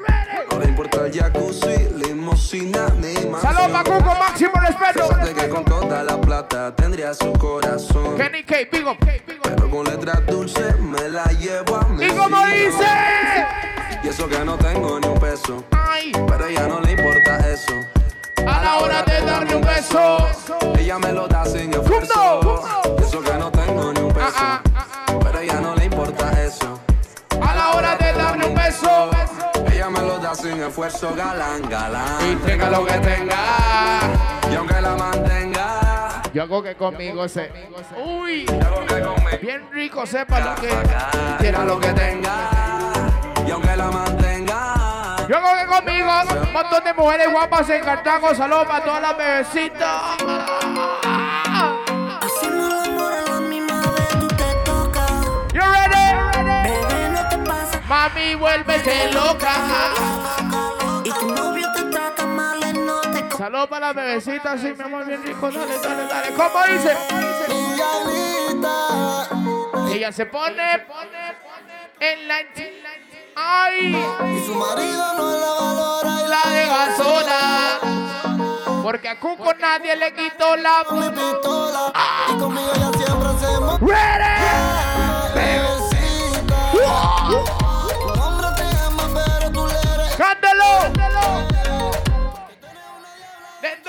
[0.51, 3.41] No le importa el jacuzzi, limosina ni mansión.
[3.41, 5.07] Saludos para Cuco, máximo respeto.
[5.07, 8.15] Fíjate que con toda la plata tendría su corazón.
[8.17, 8.97] Kenny K, big up.
[9.43, 12.85] Pero con letras dulces me la llevo a mi ¿Y cómo dice?
[14.03, 15.63] Y eso que no tengo ni un peso.
[15.71, 17.73] Ay, Pero a ella no le importa eso.
[18.47, 20.17] a la hora de darle un beso.
[20.77, 22.63] Ella me lo da sin esfuerzo.
[22.99, 24.27] Y eso que no tengo ni un peso.
[24.37, 24.61] Ah,
[25.23, 25.75] Pero a ella no
[30.35, 32.31] Sin esfuerzo, galán, galán.
[32.31, 33.37] Y tenga lo que tenga.
[34.51, 37.49] Y aunque la mantenga, Yo hago que conmigo se.
[38.05, 38.45] Uy,
[39.41, 40.69] bien rico, sepa lo que.
[41.39, 42.49] quiera lo que tenga.
[43.47, 46.11] Y aunque la mantenga, Yo hago que conmigo
[46.43, 48.35] un montón de mujeres guapas en Cartago.
[48.35, 50.17] Saludos para todas las bebecitas.
[58.07, 59.51] Mami, vuélvete loca.
[61.03, 65.05] Y tu novio te trata mal, no te Saludos para las bebecitas, sí, mi amor,
[65.05, 65.51] bien rico.
[65.51, 66.33] Dale, dale, dale.
[66.33, 66.95] ¿Cómo dice?
[69.93, 70.85] Ella se pone
[71.99, 72.35] en la.
[73.35, 73.95] ¡Ay!
[74.37, 77.79] Y su marido no la valora y La deja sola.
[78.83, 80.85] Porque a Cuco nadie le quitó la.
[80.91, 81.91] mi pistola.
[82.29, 83.47] Y conmigo ella siempre se
[83.85, 84.43] ¡Ready!
[85.35, 86.71] Bebecita.
[87.27, 87.46] Tu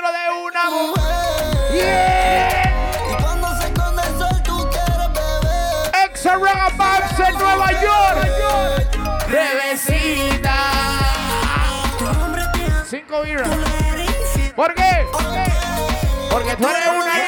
[0.09, 1.73] Dentro de una mujer.
[1.73, 2.73] Yeah.
[3.11, 6.11] Y cuando se esconde el sol, tú quieres beber.
[6.11, 6.33] Exa
[7.29, 9.29] en Nueva York.
[9.29, 10.57] Bebecita.
[12.89, 13.49] Cinco birras.
[14.57, 15.07] ¿Por qué?
[16.31, 17.19] Porque tú eres una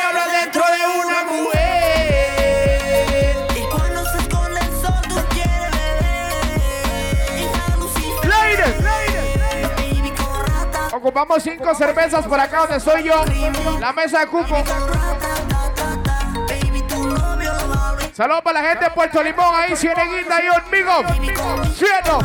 [11.11, 13.25] Ocupamos cinco cervezas por acá donde soy yo.
[13.81, 14.63] La mesa de cupo.
[18.13, 21.03] Saludos para la gente de Puerto Limón, ahí Cieneguita y conmigo.
[21.75, 22.21] Cielo.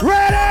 [0.00, 0.42] Ready.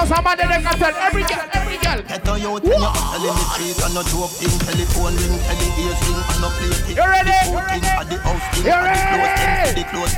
[0.00, 0.94] Los amantes del cartel.
[1.08, 1.57] Every.
[2.06, 5.38] Get on you, tell you, tell him the street and no joke thing, telephone ring,
[5.42, 6.96] tell the ears ring and no play thing.
[6.96, 7.30] You ready?
[7.30, 9.82] The food thing, and the house thing, You and the clothes thing, ready?
[9.82, 10.14] the clothes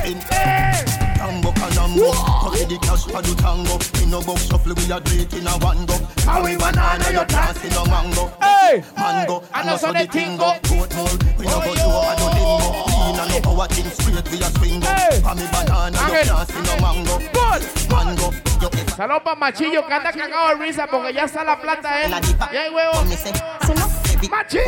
[1.01, 1.10] thing.
[1.21, 2.09] Tango canambo,
[2.41, 3.77] cocky the cash for the tango.
[4.01, 5.93] In no box shuffle, we a do it in a one go.
[6.25, 8.33] How we banana, you dance in a mango.
[8.41, 10.57] Hey, mango, and also the tingo.
[10.97, 12.73] Mold, we no go oh, do a do lingo.
[12.89, 14.89] Lean and no power thing, straight we a swing go.
[15.21, 17.21] For me banana, you dance in a mango.
[17.93, 18.89] Mango, you eh.
[18.97, 22.17] Saludos para Machillo que anda cagado de risa porque ya está la plata él.
[22.51, 22.97] Y hay huevo.
[24.27, 24.63] Machillo.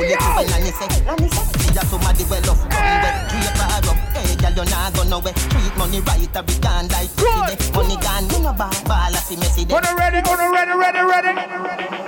[5.13, 5.33] You nah go nowhere.
[5.33, 7.57] Treat money right, every can like today.
[7.73, 9.81] Money gone, me no ball, ball, I see me see them.
[9.81, 11.33] Gonna ready, gonna ready, ready, ready.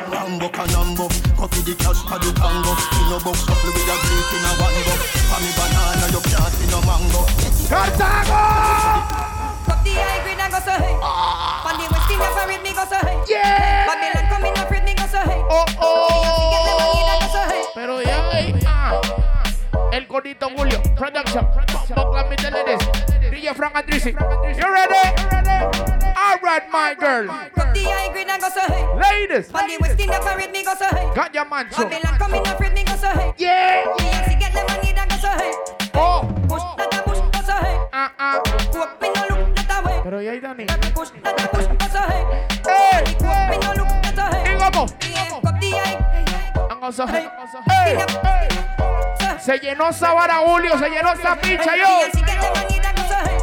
[0.09, 1.05] Rambo canambo,
[1.37, 2.73] coffee the cash for the tango.
[2.73, 4.93] In no box, shuffle with a drink in a one go.
[5.29, 7.21] For me banana, you can't see no mango.
[7.65, 8.41] Cartago!
[9.65, 10.93] Cup the high grade and go so hey.
[10.93, 13.17] On the west Indian parade me go so hey.
[13.27, 13.89] Yeah.
[13.89, 15.41] Babylon come in afraid me go so hey.
[15.49, 16.21] Oh oh.
[16.53, 17.65] Get them money and go so hey.
[17.73, 18.04] Pero ya, ey, ah.
[19.95, 21.47] El Codito Julio Production.
[21.95, 22.85] Buck, let me tell you this.
[23.31, 24.11] DJ Frank Andrisi.
[24.11, 24.99] You ready?
[26.17, 27.27] All right, my girl.
[28.99, 29.49] Ladies.
[31.15, 31.89] Got your man, so.
[33.37, 33.85] Yeah.
[35.93, 36.27] Oh.
[37.93, 38.41] Ah, ah.
[40.03, 40.65] Pero ya hay Dani.
[42.67, 43.05] ¡Ey!
[43.05, 43.55] ¡Ey!
[47.69, 47.97] ¡Ey!
[48.23, 48.74] ¡Ey!
[49.45, 50.75] Se llenó esa vara, Julio.
[50.79, 51.85] Se llenó esa picha, yo.
[51.85, 53.37] High.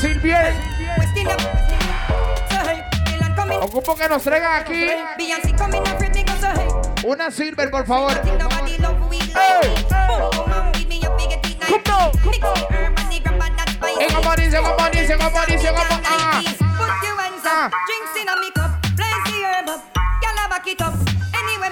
[0.00, 0.54] Silvier.
[3.34, 3.62] Come in.
[3.62, 4.86] Ocupo que nos traigan aquí
[7.04, 8.12] una silver, por favor.
[17.86, 19.82] Drinks in a me cup, place the herb up,
[20.22, 21.11] y'all back it up.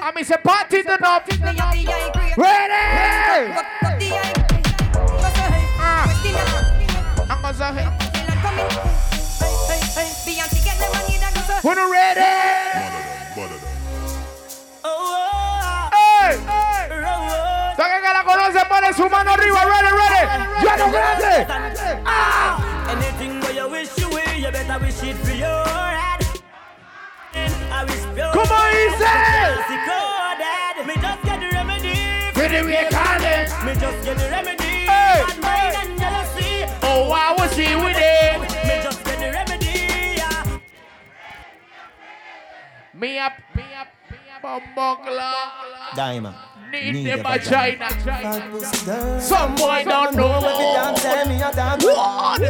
[0.00, 1.26] Anyway, A mí se party the top.
[1.28, 2.34] me have the high grade.
[2.36, 3.52] Ready?
[3.52, 4.32] Cut, cut the high.
[4.92, 6.04] Go so hey, Ah.
[6.06, 6.48] West Indian.
[7.30, 8.68] I'm gonna say, Babylon come in.
[9.40, 10.08] Hey, hey, hey.
[10.24, 11.60] Beyonce get the money that go so hey.
[11.62, 12.20] Who no ready?
[15.92, 16.36] Hey.
[17.76, 19.64] Toca que la conoce, pone su mano arriba.
[19.64, 20.22] Ready, ready.
[20.64, 21.46] Ya no grande.
[22.90, 25.16] Anything where you wish you will, you better wish it
[28.16, 29.06] Come on, easy.
[29.30, 30.86] Jealousy coded.
[30.86, 31.96] Me just get the remedy.
[32.34, 33.48] For the way call it.
[33.64, 34.64] Me just get the remedy.
[34.64, 35.22] Hey.
[35.22, 36.64] Bad mind and jealousy.
[36.82, 38.40] Oh, I will see with it.
[38.66, 39.78] Me just get the remedy.
[42.94, 44.42] Me up, me up, me up.
[44.42, 45.32] Oh, Bombocla.
[45.94, 46.36] Diamond.
[46.70, 47.88] Need the vagina.
[49.20, 50.40] Some boy don't know.
[51.80, 52.40] What?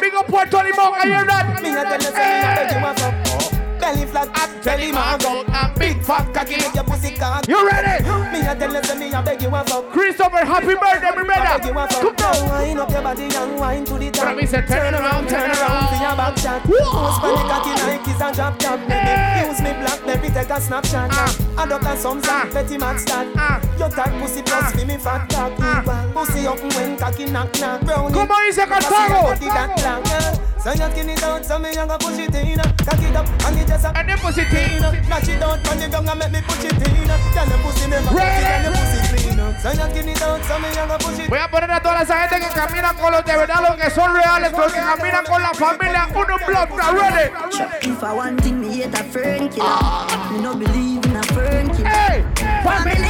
[0.00, 1.62] Big up Puerto Limón, I hear that.
[1.62, 4.60] Me a tell you say me a beg you a fuck.
[4.60, 6.56] Belly flat, belly mango, and big fat cocky.
[6.56, 7.48] Make your pussy cock.
[7.48, 8.04] You ready?
[8.32, 9.90] Me a tell you say me a beg you a fuck.
[9.90, 11.72] Christopher, happy birthday, my brother.
[11.72, 12.50] Come on.
[12.50, 14.24] Wind up your body and wind to the top.
[14.28, 15.88] From me say turn around, turn around.
[15.88, 16.62] for your back shot.
[16.64, 18.80] Post for the cocky like it's a drop top.
[18.88, 21.10] Baby, use me black, baby, take a snapshot.
[21.56, 23.26] I don't have some song, petty max that.
[23.36, 23.60] Ah.
[23.78, 24.76] Your tight pussy plus ah.
[24.76, 26.14] for me fat cock.
[26.14, 27.80] Pussy up when cocky knock knock.
[27.80, 30.49] Come on, dice Cartago.
[30.60, 32.60] So you skin it out, so me young push it in.
[32.84, 35.08] Cock it up and it just a And then push it in.
[35.08, 37.08] Match it out on the ground and make me push it in.
[37.32, 39.40] Tell the pussy never cock it and the pussy clean.
[39.56, 42.02] So you skin it out, so me young push it Voy a poner a toda
[42.02, 45.24] esa gente que camina con los de verdad, los que son reales, los que caminan
[45.24, 46.08] con la familia.
[46.14, 47.32] Uno block, now ready.
[47.80, 49.64] If I want thing, me hate a fern killer.
[49.64, 50.28] Ah.
[50.30, 51.88] Me no believe in a fern killer.
[51.88, 52.22] Hey,
[52.62, 53.08] family.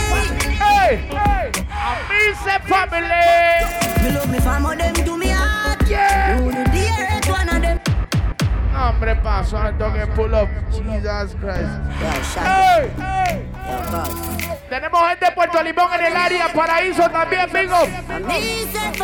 [0.55, 1.51] Hey, hey.
[1.66, 3.91] A mí se family.
[4.05, 5.30] Me love me family, them do me
[8.81, 10.49] Hombre, paso, alto que pull up.
[10.72, 11.68] Jesus Christ.
[12.37, 13.47] Hey, hey.
[14.70, 17.76] Tenemos gente de Puerto Limón en el área, Paraíso también, amigo.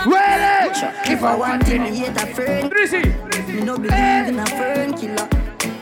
[0.06, 1.12] Ready.
[1.12, 2.70] If I want thing, me hate a fern.
[3.48, 5.28] Me no believe in a fern killer.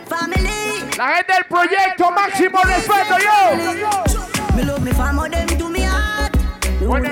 [0.08, 0.90] Family.
[0.98, 4.56] La gente del proyecto, máximo respeto, yo.
[4.56, 6.34] Me love me family, them do me heart.
[6.80, 7.04] When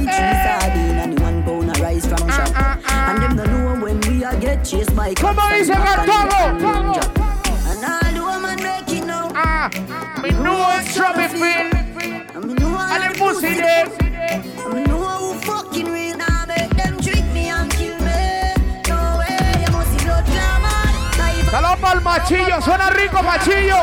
[0.00, 2.52] we a buy three sardine and the one pound of rice from shop.
[2.88, 5.20] And them no know when we a get chased by bike.
[5.20, 6.40] ¿Cómo dice Cartago?
[7.66, 9.30] And all the woman making now.
[9.34, 9.70] Ah,
[10.22, 11.70] me know it's trouble feel.
[12.46, 13.86] Me know all And the the pussy pussy there.
[14.72, 18.54] Me know who fucking real now make them trick me and kill me.
[18.88, 21.50] No way, you must see blood glamour.
[21.50, 23.78] Salón para el machillo, suena rico machillo.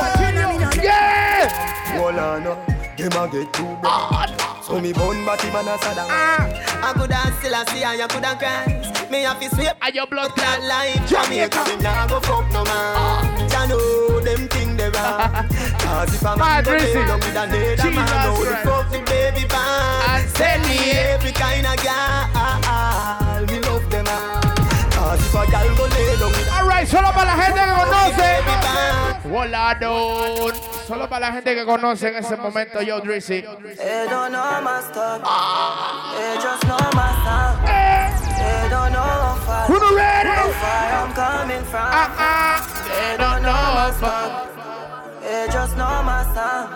[0.81, 1.97] Yeah.
[1.97, 2.57] Hold on, no.
[2.97, 4.56] Them a get too bad.
[4.67, 6.03] So me bun body man a sada.
[6.09, 9.09] Ah, I could have still a see and you could have cried.
[9.09, 9.71] Me have to sweep.
[9.81, 11.63] And your blood clot like Jamaica.
[11.69, 12.95] Me nah go fuck no man.
[12.99, 13.47] Ah.
[13.49, 15.47] Ya know them thing they wrong.
[15.79, 19.47] Cause if a man go lay down with another man, know the fuck the baby
[19.47, 20.29] band.
[20.35, 23.26] Send me every kind of girl.
[25.17, 29.27] Cause if a girl go lay down with Alright, solo para la gente que conoce.
[29.27, 30.53] Volador.
[30.87, 33.41] Solo para la gente que conoce en ese momento, yo, Drizzy.
[33.41, 35.21] They don't know my stuff.
[36.13, 37.67] They just know my sound.
[37.67, 40.29] They don't know how far, Who the ready?
[40.29, 41.91] I'm coming from.
[42.87, 44.47] They don't know my stuff.
[45.21, 46.73] They just know my sound.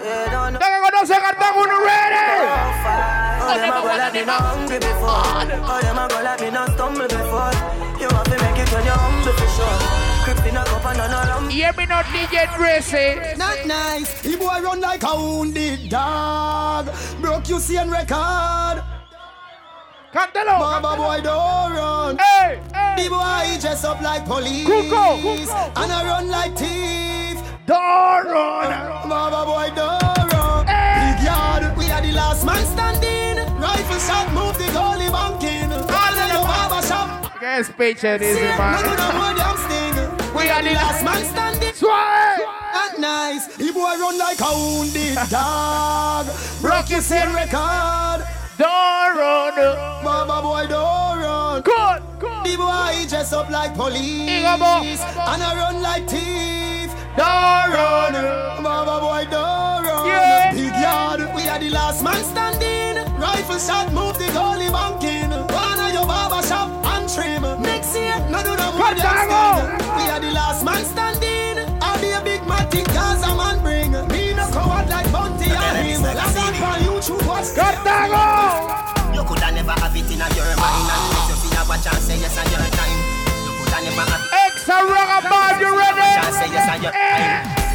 [0.00, 0.58] They don't know.
[0.58, 3.27] que conoce Cartago, uno ready?
[3.48, 5.08] Oh, them a go like me not hungry before.
[5.08, 7.52] Oh, them a go like me not stumble before.
[7.96, 9.78] You have to make it when you're humble for sure.
[10.24, 11.48] Crips in a and none of them.
[11.48, 13.38] Hear me not DJ Drizzy.
[13.38, 14.20] Not nice.
[14.20, 16.92] He boy run like a wounded dog.
[17.22, 18.84] Broke you see and record.
[20.12, 20.60] Cántalo.
[20.60, 22.18] Baba boy don't run.
[22.18, 23.02] Hey, hey.
[23.02, 24.68] The boy dress up like police.
[24.68, 25.72] Cuco, Cuco.
[25.74, 27.40] And I run like thief.
[27.64, 29.08] Don't run.
[29.08, 30.07] Baba boy don't
[37.58, 38.84] ¿Qué speech it is, See, man?
[38.84, 40.32] do no more damn sting.
[40.32, 41.74] We are the last man standing.
[41.74, 42.36] Swear.
[42.72, 43.48] Not nice.
[43.56, 46.26] The boy run like a wounded dog.
[46.60, 48.24] Broke his head record.
[48.58, 49.56] Don't run.
[50.04, 51.62] Baba boy don't run.
[51.62, 52.44] Good, good.
[52.46, 54.30] The boy dress up like police.
[54.30, 56.94] And I run like thief.
[57.16, 58.12] Don't run.
[58.62, 60.06] Baba boy don't run.
[60.06, 60.52] Yeah.
[60.52, 61.34] Big yard.
[61.34, 63.02] We are the last man standing.
[63.18, 65.30] Rifle shot move the goalie banking.
[65.32, 65.87] One of your barber
[67.18, 67.62] shop and trim.
[67.62, 69.58] Next year, no do no more Cartago.
[69.58, 69.96] than sting.
[69.96, 71.58] We are the last man standing.
[71.82, 73.92] I'll be a big matic cause a man bring.
[74.08, 76.02] Me no coward like Bounty and him.
[76.02, 79.14] Last one for YouTube was Cartago.
[79.14, 82.02] You coulda never have it in your mind and make you feel a watch and
[82.02, 82.98] say yes on your time.
[83.44, 84.30] You coulda never have it.
[84.46, 86.08] Extra rockaband, you ready?
[86.32, 87.42] say yes on your eh.
[87.42, 87.68] time.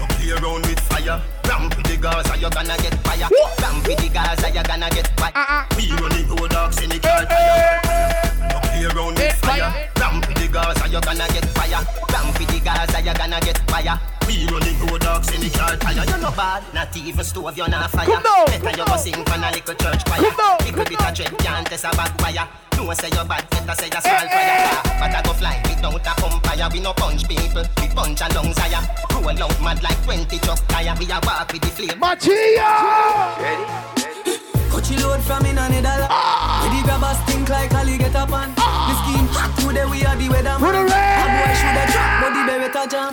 [0.00, 1.22] You play around with fire.
[1.46, 3.28] Ramp with the Gaza, you gonna get fire.
[3.60, 5.32] Ramp with the Gaza, you gonna get fire.
[5.34, 5.66] Uh-uh.
[5.76, 8.20] We running road dogs in the eh, car tire.
[8.24, 8.29] You
[8.80, 9.90] play around with fire.
[9.98, 11.84] Ramp with the Gaza, you gonna get fire.
[12.12, 14.00] Ramp with the Gaza, you gonna get fire.
[14.26, 16.04] We running road dogs in the car tire.
[16.06, 18.20] You're not bad, not even stove, you're not fire.
[18.46, 20.20] Better you go sing from a little church choir.
[20.20, 22.48] Little bit of dread can't test a bad fire.
[22.76, 24.82] No say you're bad, better say you're small fire.
[25.00, 26.68] But I go fly without a umpire.
[26.72, 28.82] We no punch people, we punch a lungs higher.
[29.12, 30.94] Roll out mad like 20 truck tire.
[30.98, 32.00] We a walk with the flame.
[34.70, 34.78] Machillo!
[34.78, 36.14] Coachy load from in a Netherlands.
[36.62, 38.54] With the grabbers think like Ali get up on.
[38.54, 40.58] The scheme hot today we are the weatherman.
[40.58, 41.30] Put it A red.
[41.36, 43.12] boy shoulda drop, but the beretta jam.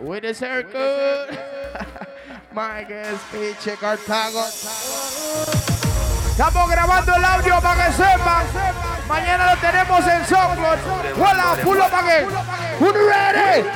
[0.00, 1.26] With the circle.
[2.54, 4.44] My guest speech, Cartago.
[6.32, 8.46] Estamos grabando el audio para que sepan.
[9.08, 10.78] Mañana lo tenemos en SoundCloud.
[11.18, 12.26] Hola, pulo para que.
[12.78, 13.68] Who ready?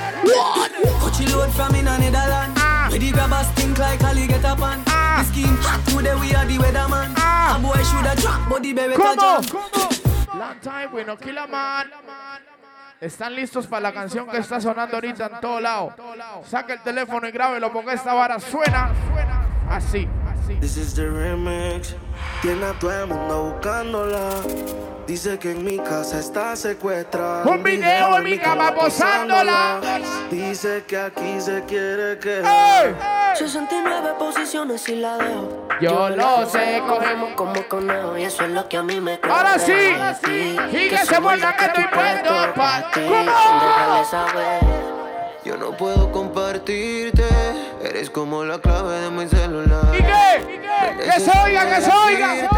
[1.01, 2.56] Coachy load from in a Netherlands.
[2.91, 4.83] With the grabbers think like Ali get up on.
[4.85, 7.15] The scheme hot today we are the weatherman.
[7.17, 9.43] A boy shoulda drop, but the beretta ¿Cómo?
[9.43, 10.39] jam.
[10.39, 11.91] Long time, we no kill a man.
[13.01, 15.95] ¿Están listos para la canción que está sonando ahorita en todo lado?
[16.49, 18.91] Saca el teléfono y grábelo porque esta vara suena
[19.69, 20.09] así.
[20.61, 21.95] This is the remix.
[22.41, 24.31] Tiene a todo el mundo buscándola.
[25.07, 27.45] Dice que en mi casa está secuestrada.
[27.45, 29.81] Un video en mi cama posándola.
[30.31, 33.35] Dice que aquí se quiere quedar.
[33.37, 35.69] 69 posiciones y la dejo.
[35.81, 39.37] Yo lo sé, cogemos como conejo y eso es lo que a mí me queda.
[39.37, 39.73] Ahora sí.
[40.73, 43.01] Y que se muerda que estoy puesto pa' ti.
[43.07, 44.05] ¿Cómo?
[44.11, 44.61] Saber.
[45.45, 47.23] Yo no puedo compartirte.
[47.81, 49.95] Eres como la clave de mi celular.
[49.95, 50.61] ¿Y qué?
[51.05, 52.49] Que se oiga, que se oiga.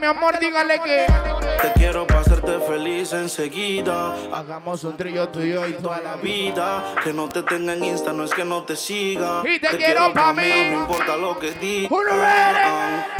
[0.00, 1.06] Mi amor, dígale que.
[1.62, 3.12] Te quiero para hacerte feliz.
[3.12, 4.14] enseguida.
[4.32, 6.94] Hagamos un trillo tú y yo y toda la vida.
[7.04, 9.42] Que no te tenga en Insta, no es que no te siga.
[9.44, 10.70] Y te quiero pa' mí.
[10.72, 11.88] No importa lo que ready.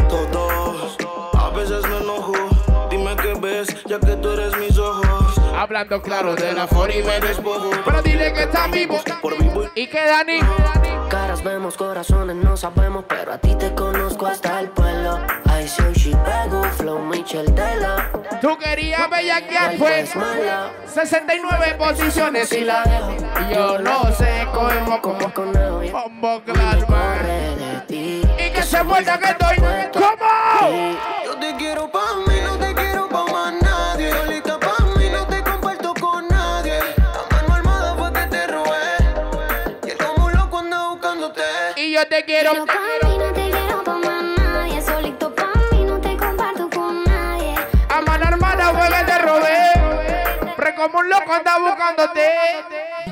[0.08, 0.96] Todos,
[1.34, 2.32] a veces me enojo.
[2.90, 5.38] Dime qué ves, ya que tú eres mis ojos.
[5.54, 7.70] Hablando claro de la for y me despojo.
[7.84, 8.98] Pero dile que está vivo.
[9.74, 10.40] ¿Y que Dani?
[11.08, 15.20] Caras vemos, corazones no sabemos, pero a ti te conozco hasta el pueblo.
[15.70, 17.96] I say she pego, flow Michel Telo.
[18.40, 20.10] Tú querías bellaquear, pues.
[20.92, 23.12] 69 posiciones y la dejo.
[23.12, 26.86] Y yo no sé cómo, cómo, cómo, claro,
[27.88, 29.56] Y que se muerda que estoy.
[29.92, 30.96] ¿Cómo?
[31.24, 34.10] Yo te quiero pa' mí, no te quiero pa' más nadie.
[34.10, 36.80] Solita pa' mí, no te comparto con nadie.
[36.96, 39.86] La mano armada fue que te robé.
[39.86, 41.42] Y como un loco ando buscándote.
[41.76, 42.54] Y yo te quiero.
[42.54, 43.09] Te quiero
[50.90, 52.26] como un loco anda buscándote.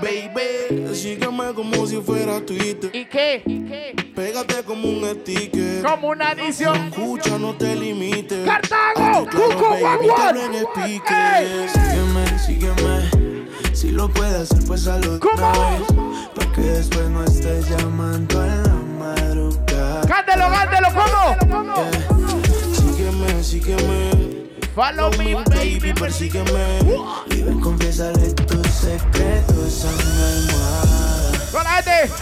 [0.01, 2.91] Baby, sígueme como si fuera Twitter.
[2.93, 3.95] ¿Y qué?
[4.15, 5.83] Pégate como un sticker.
[5.83, 6.89] Como una adición.
[6.89, 8.47] Escucha, no te limites.
[8.47, 9.27] ¡Cartago!
[9.27, 9.77] Claro, ¡Cuco.
[11.73, 13.11] Sígueme, sígueme.
[13.73, 15.53] Si lo puedes hacer, pues salud ¿Cómo?
[16.35, 20.01] Para que después no estés llamando en la madrugada.
[20.07, 20.89] ¡Cántelo, cántelo!
[21.49, 21.85] ¿Cómo?
[22.75, 24.38] Sígueme, sígueme.
[24.79, 26.79] Follow me, baby, persígueme.
[27.33, 31.33] Y ven, confiésale tus secretos a mi almohada.
[31.51, 32.13] Con la gente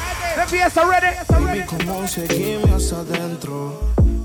[0.40, 1.16] de fiesta, ready.
[1.28, 3.78] Baby, como seguirme hacia adentro.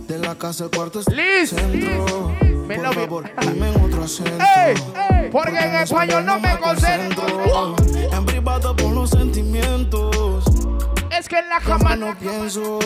[0.07, 1.49] De la casa al cuarto es Liz.
[1.49, 2.33] centro.
[2.67, 4.45] Me Por favor, dime en otro acento.
[4.65, 5.29] ¡Ey!
[5.29, 7.75] Porque en español no me concentro.
[8.13, 10.45] En privado por los sentimientos.
[11.11, 12.79] Es que en la Cama cama no pienso.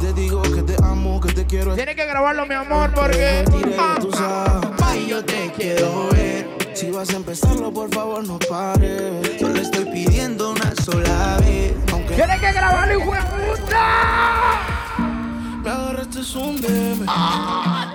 [0.00, 1.74] Te digo que te amo, que te quiero.
[1.74, 3.44] Tienes que grabarlo, mi amor, porque.
[3.78, 6.48] Ah, Tú sabes, ay, yo te quiero ver.
[6.74, 9.12] Si vas a empezarlo, por favor, no pares.
[9.38, 11.74] Solo estoy pidiendo una sola vez.
[11.92, 13.84] Aunque Tienes que grabarlo, hijo de puta.
[15.62, 17.06] me agarraste un bebé.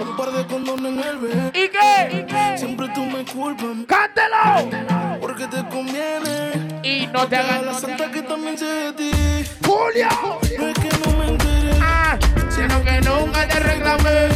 [0.01, 1.51] Un par de condones en el bebé.
[1.55, 2.17] ¿Y qué?
[2.19, 2.57] ¿Y qué?
[2.57, 3.75] Siempre tú me culpas.
[3.87, 5.19] ¡Cántelo!
[5.19, 6.79] Porque te conviene.
[6.83, 9.11] Y no te hagas la santa que también sé de ti.
[9.65, 10.07] ¡Julio!
[10.59, 11.25] No es que no me.
[11.25, 11.44] Ah,
[12.85, 14.29] que nunca te reclamé.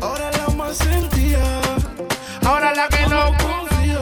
[0.00, 1.38] Ahora la más sentía.
[2.44, 3.26] Ahora la que no.
[3.38, 3.98] confía.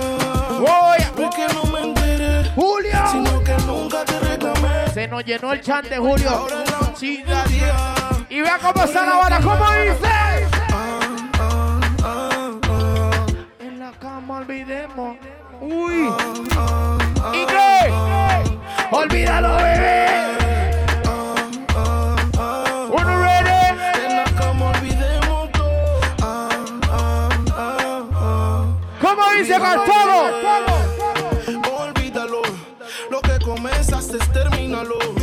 [0.58, 2.50] Voy No es que no me enteré.
[2.54, 2.98] ¡Julio!
[3.12, 4.90] Sino que nunca te reclamé.
[4.92, 6.30] Se nos llenó el chante, Julio.
[6.30, 7.44] Ahora la sentía.
[8.28, 10.46] Y vea cómo está la bala, ¿cómo dice?
[10.72, 11.00] Ah,
[11.38, 13.26] ah, ah, ah.
[13.60, 15.16] En la cama olvidemos.
[15.60, 16.10] Uy.
[16.56, 18.56] Ah, ah, ¿Y qué?
[18.90, 20.45] Olvídalo, bebé.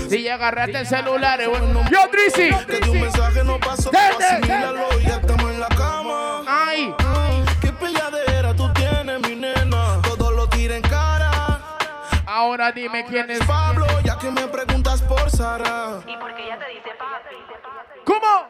[0.09, 1.81] Si ya agarraste el celular, es bueno.
[1.91, 2.49] Yo, Trisi.
[2.65, 3.91] Que de un mensaje no pasó.
[3.91, 6.43] Asimílalo, ya estamos en la cama.
[6.47, 6.93] Ay.
[7.61, 10.01] Qué pelladera tú tienes, mi nena.
[10.03, 11.59] Todo lo tira en cara.
[12.25, 13.45] Ahora dime quién es.
[13.45, 15.99] Pablo, ya que me preguntas por Sara.
[18.05, 18.49] ¿Cómo?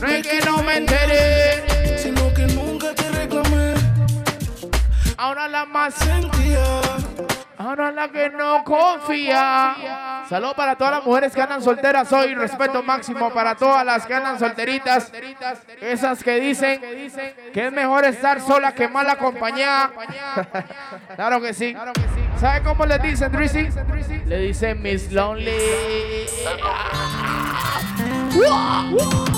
[0.00, 1.98] No es que no me enteré.
[1.98, 3.74] Sino que nunca te reclamé.
[5.16, 5.94] Ahora la más.
[5.94, 6.62] Sentía.
[7.62, 10.24] Ahora la que no confía.
[10.28, 12.34] Saludos para todas las mujeres que andan solteras hoy.
[12.34, 15.12] Respeto máximo para todas las que andan solteritas.
[15.80, 16.80] Esas que dicen
[17.52, 19.90] que es mejor estar sola que mal acompañada.
[21.14, 21.76] Claro que sí.
[22.40, 23.68] ¿Sabe cómo le dicen, Drizzy?
[24.26, 25.52] Le dicen Miss Lonely.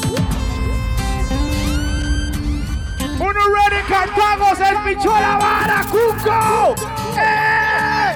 [3.34, 4.64] Uno ready, Cartago, se
[4.94, 6.74] pichó la vara, Cuco.
[7.18, 8.14] ¡Eh!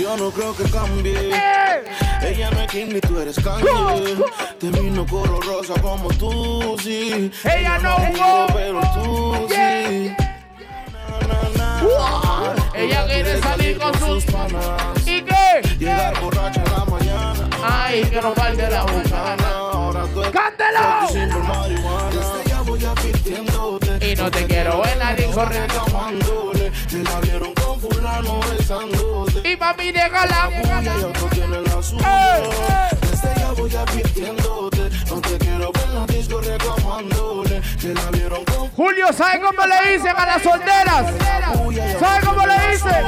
[0.00, 1.30] Yo no creo que cambie.
[1.34, 1.84] ¡Eh!
[2.22, 3.64] Ella no es Kim ni tú eres Kanye.
[4.60, 7.30] Te vino coro rosa como tú, sí.
[7.42, 8.46] Ella no quiere, jugó.
[8.54, 9.88] pero tú Yeah.
[9.88, 10.16] sí.
[11.02, 12.54] Na, na, na.
[12.74, 15.06] Ella quiere salir con sus panas.
[15.06, 15.62] ¿Y qué?
[15.78, 17.48] Llegar borracha en la mañana.
[17.62, 19.36] Ay, que no falte la boca.
[19.72, 21.40] Ahora tú estás ¡Cántelo!
[21.42, 22.10] marihuana.
[22.10, 23.83] Desde ya voy advirtiéndote.
[24.04, 26.52] Y no te quiero ver nadie corriendo.
[26.90, 29.50] Que la vieron con fulano besándote.
[29.50, 32.90] Y mami, tiene la suya.
[33.00, 34.90] Desde ya voy advirtiéndote.
[35.08, 37.62] No te quiero ver en la disco reclamándole.
[37.80, 41.06] Que la vieron con Julio, ¿sabe cómo le dicen a las solteras?
[41.98, 43.04] ¿Sabe cómo le dicen?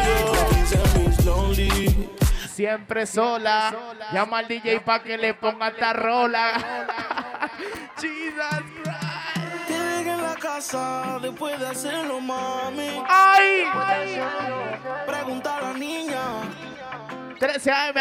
[2.55, 3.75] Siempre sola.
[4.15, 6.53] Llama al DJ pa' que le ponga esta rola.
[8.01, 9.06] Jesus Christ.
[10.41, 13.03] Casa después de hacerlo, mami.
[13.09, 13.64] ¡Ay!
[15.07, 16.22] Pregunta a la niña.
[17.39, 17.95] 13 AM.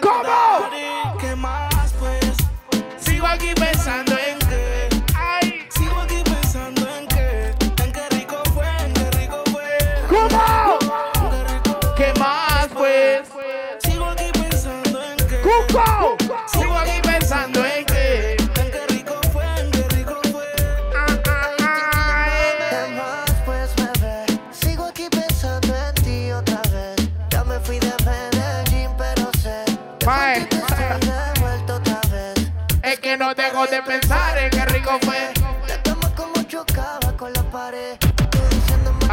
[0.00, 0.22] ¿Cómo?
[0.22, 1.18] ¿Cómo?
[1.18, 2.36] ¿Qué más, pues?
[2.98, 4.39] Sigo aquí pensando en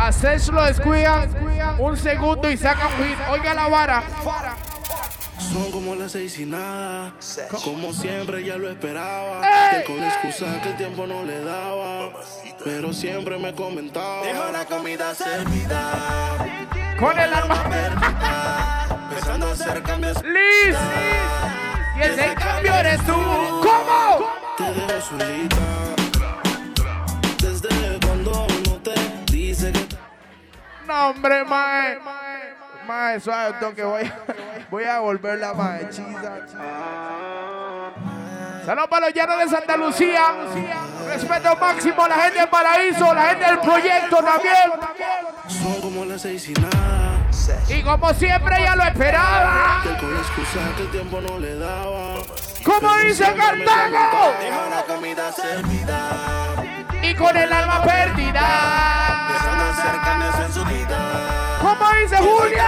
[0.08, 1.28] diciéndome Hacerlo descuida
[1.80, 3.18] un segundo y saca un hit.
[3.30, 4.03] Oiga la vara.
[5.39, 7.14] Son como las seis y nada.
[7.64, 9.41] Como siempre ya lo esperaba.
[9.41, 9.84] ¡Ey!
[9.84, 12.10] Que con excusa que el tiempo no le daba.
[12.64, 14.24] Pero siempre me comentaba.
[14.24, 16.38] Dejo la comida servida.
[16.99, 17.64] Con el alma.
[19.10, 20.24] Empezando a hacer cambios.
[20.24, 20.78] Liz.
[21.97, 23.14] Y ese cambio eres tú.
[23.14, 24.26] ¿Cómo?
[24.58, 25.96] Te dejo solita.
[30.88, 31.99] No, hombre, mae.
[32.88, 33.83] Mae, suave, toque.
[33.83, 34.11] Voy,
[34.71, 35.89] voy a volverla, mae.
[35.89, 36.38] Chisa,
[38.65, 40.23] Saludos para los llanos de Santa Lucía.
[41.07, 44.71] Respeto máximo a la gente del paraíso, la gente del proyecto también.
[45.47, 46.53] Son como las seis y.
[47.69, 49.83] Y como siempre ya lo esperaba.
[52.65, 54.33] Como dice Cartago.
[54.41, 55.97] la.
[57.01, 59.07] Y con el alma perdida.
[59.78, 60.97] Empezando a hacer cambios en su vida.
[61.61, 62.63] Como dice Julio.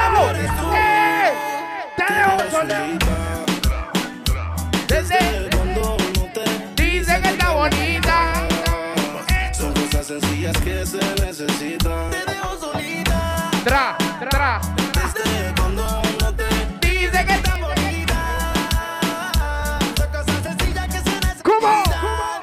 [0.76, 1.34] ¡Eh!
[1.97, 2.38] Te dejo.
[4.88, 6.43] Desde Cuando no te
[6.84, 8.09] dice que está bonita.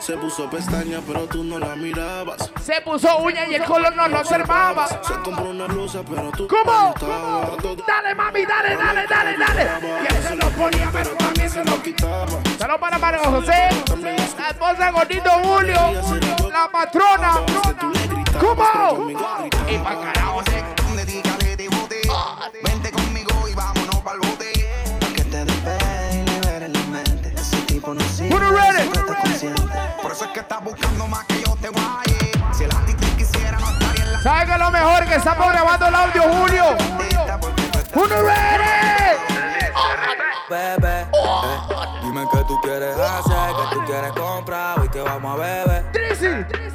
[0.06, 2.48] Se puso pestaña, pero tú no la mirabas.
[2.62, 4.86] Se puso uña y el color no lo observaba.
[4.86, 6.94] Se compró una blusa, pero tú ¿Cómo?
[6.96, 7.74] todo.
[7.84, 9.68] Dale, mami, dale, dale, dale, dale.
[10.04, 12.28] Y él se lo ponía, pero también se lo quitaba.
[12.56, 13.68] Saludos para Mario José,
[14.38, 15.80] la esposa de Gordito Julio,
[16.52, 17.40] la patrona.
[18.38, 19.10] ¿Cómo?
[19.10, 22.08] Y pa' carajo, bote.
[22.62, 24.52] Vente conmigo y vámonos pa'l bote.
[25.00, 26.24] Pa' que te despegue
[26.62, 27.32] y la mente.
[27.36, 28.30] Ese tipo no sirve.
[30.02, 32.32] Por eso es que estás buscando más que yo te guaye.
[32.52, 35.04] Si el actitud quisiera no estaría en la ¿Sabes qué es lo mejor?
[35.04, 36.64] Que estamos grabando el audio, Julio.
[37.94, 38.96] ¡Uno ready!
[40.48, 41.06] Bebé,
[42.02, 45.84] dime qué tú quieres hacer, qué tú quieres comprar, hoy que vamos a beber.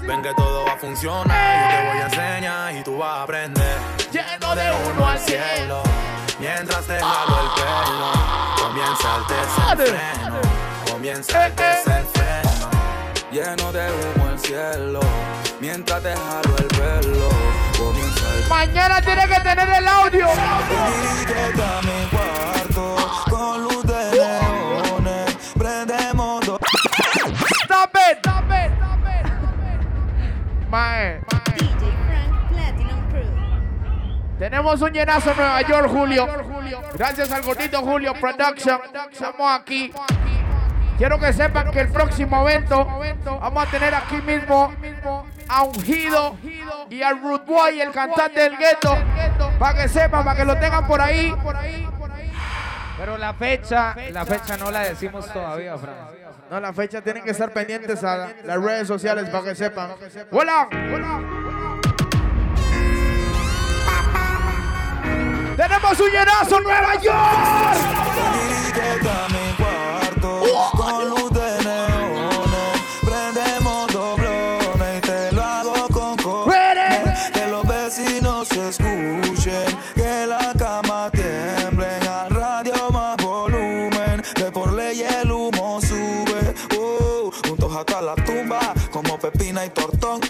[0.01, 3.23] Ven que todo va a funcionar, yo te voy a enseñar y tú vas a
[3.23, 3.77] aprender.
[4.11, 5.83] Lleno de uno al cielo,
[6.37, 8.11] mientras te jalo el pelo,
[8.61, 9.23] comienza el
[9.77, 10.41] desenfreno,
[11.01, 12.69] comienza el desenfreno.
[13.31, 14.99] Lleno de humo el cielo,
[15.59, 17.29] mientras te jalo el pelo,
[17.75, 20.27] comienza el Mañana tiene que tener el audio.
[20.29, 22.95] A mi cuarto
[23.31, 26.59] con luz de neones, prendemos dos.
[27.63, 30.69] Stop it, stop it, stop it.
[30.69, 31.19] Mae.
[31.57, 34.37] DJ Frank Platinum Crew.
[34.37, 36.27] Tenemos un llenazo en Nueva York, Julio.
[36.93, 38.81] Gracias al gordito Julio Production.
[39.11, 39.91] Estamos aquí.
[41.01, 42.85] Quiero que sepan que el próximo evento
[43.25, 44.71] vamos a tener aquí mismo
[45.49, 46.37] a Ungido
[46.91, 48.95] y al Root Boy, el cantante del gueto.
[49.57, 51.35] Para que sepan, para que lo tengan por ahí.
[52.99, 55.95] Pero la fecha, la fecha no la decimos todavía, Fran.
[56.51, 59.95] No, la fecha tienen que estar pendientes a las redes sociales para que sepan.
[60.29, 60.67] ¡Hola!
[65.57, 68.11] ¡Tenemos un llenazo en Nueva York!
[70.75, 77.31] Con luz de neones, prendemos doblones y te lo hago con cojones.
[77.33, 84.73] Que los vecinos se escuchen, que la cama tiemble, al radio más volumen, que por
[84.73, 86.53] ley el humo sube.
[86.77, 90.20] Uh, juntos hasta la tumba, como pepina y tortón.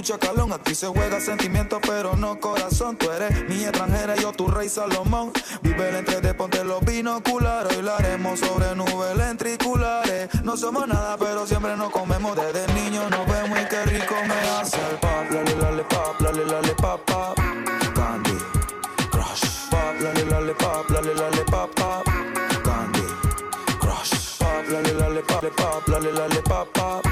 [0.00, 0.52] Tu chacalón.
[0.52, 2.96] Aquí se juega sentimiento, pero no corazón.
[2.96, 5.32] Tú eres mi extranjera, yo tu rey Salomón.
[5.62, 7.76] Vive entre de ponte los binoculares.
[7.76, 10.28] Hoy haremos sobre nubes ventriculares.
[10.42, 12.36] No somos nada, pero siempre nos comemos.
[12.36, 15.30] Desde niño nos vemos y qué rico me hace el pop.
[15.30, 17.36] Lale, lale, pop, lale, lale, pop, pop.
[17.94, 18.38] Candy,
[19.10, 19.44] crush.
[19.70, 22.04] Pop, lale, lale, pop, lale, lale, pop, pop.
[22.64, 23.04] Candy,
[23.78, 24.38] crush.
[24.38, 27.09] Pop, lale, lale, pop, lale, lale, pop, pop.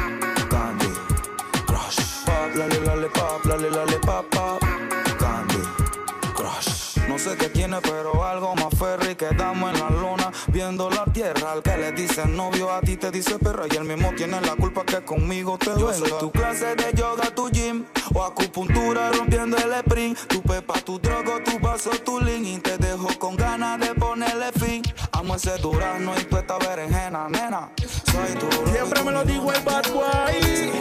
[7.69, 10.33] Tiene, pero algo más ferry que damos en la luna.
[10.49, 13.67] Viendo la tierra, al que le dicen novio, a ti te dice perra.
[13.71, 17.31] Y el mismo tiene la culpa que conmigo te Yo soy tu clase de yoga,
[17.35, 17.85] tu gym.
[18.15, 20.19] O acupuntura rompiendo el sprint.
[20.29, 22.47] Tu pepa, tu drogo, tu vaso, tu link.
[22.47, 24.83] Y te dejo con ganas de ponerle fin.
[25.13, 27.71] Amo ese durazno y tu esta berenjena, nena.
[28.11, 30.73] Soy tu Siempre me lo digo el bad boy.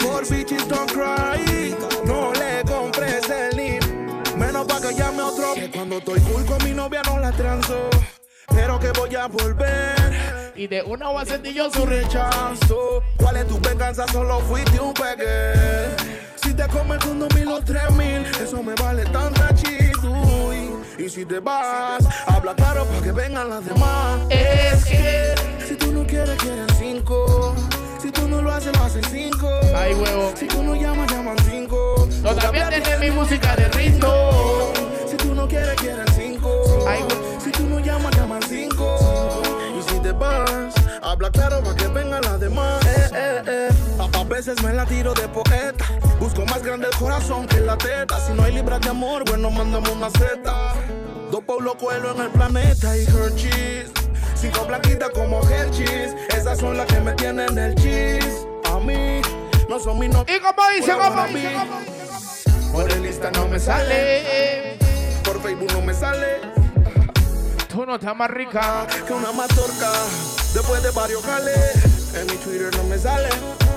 [0.00, 1.74] For bitches don't cry.
[2.04, 3.87] No le compres el NIP.
[4.66, 5.54] Pa' que llame otro.
[5.54, 7.88] Que cuando estoy cool con mi novia no la transo.
[8.48, 10.52] Pero que voy a volver.
[10.56, 13.02] Y de una voy a sentir yo su rechazo.
[13.16, 14.06] ¿Cuál es tu venganza?
[14.08, 15.54] Solo fuiste un pegue.
[16.42, 20.52] Si te comes con dos mil o tres mil, eso me vale tanta chido.
[20.52, 24.20] Y, y si te vas, habla claro para que vengan las demás.
[24.30, 25.34] Es que
[25.66, 27.54] si tú no quieres, quieren cinco.
[28.08, 29.50] Si tú no lo haces, lo hacen cinco.
[29.76, 30.32] Ay, huevo.
[30.34, 32.08] Si tú no llamas, llaman cinco.
[32.22, 34.72] No, también tiene mi música de ritmo.
[35.06, 36.86] Si tú no quieres, quieren cinco.
[36.88, 37.38] Ay, huevo.
[37.44, 38.96] Si tú no llamas, llaman cinco.
[39.78, 42.82] Y si te vas, habla claro para que vengan las demás.
[42.86, 43.68] Eh, eh, eh.
[43.98, 45.84] A, a veces me la tiro de poeta.
[46.18, 48.18] Busco más grande el corazón que la teta.
[48.26, 50.72] Si no hay libras de amor, bueno, mándame una zeta.
[51.30, 53.97] Dos Paulo Coelho en el planeta y Hershey's.
[54.34, 56.14] Cinco blanquitas como Hershey's.
[56.36, 58.46] Esas son las que me tienen el cheese.
[58.72, 59.20] A mí,
[59.68, 60.24] no son mis no.
[60.28, 61.32] ¿Y cómo dice, wannabe.
[61.34, 64.76] dice, Por el Insta no me sale.
[65.24, 66.40] Por Facebook no me sale.
[67.78, 68.88] Tú no estás más rica.
[69.06, 69.92] Que una mazorca.
[70.52, 72.12] Después de varios jales.
[72.12, 73.28] En mi Twitter no me sale.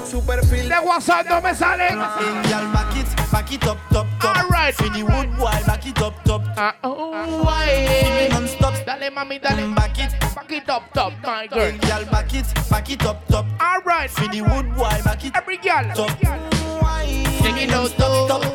[0.09, 0.67] Su perfil.
[0.67, 1.89] De WhatsApp no me sale.
[1.89, 4.37] Girl, back it, back it up, top, top.
[4.37, 4.75] Alright.
[4.75, 6.41] The wood boy, back it up, top.
[6.57, 8.27] Ah, oh, ay.
[8.31, 8.73] non-stop.
[8.87, 9.67] Dale, mami, dale.
[9.75, 11.71] Back it, Back it up, top, my girl.
[11.71, 13.45] girl, back it, back it up, top.
[13.61, 14.09] Alright.
[14.09, 15.93] The wood boy, back it, Every girl.
[15.93, 16.17] top.
[16.17, 18.27] Take it out, stop.
[18.27, 18.50] top.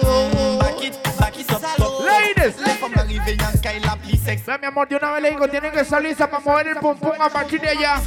[4.47, 6.97] Ve, mi amor, de una vez le digo, tienen que salirse para mover el pum
[6.97, 8.01] pum a partir de allá.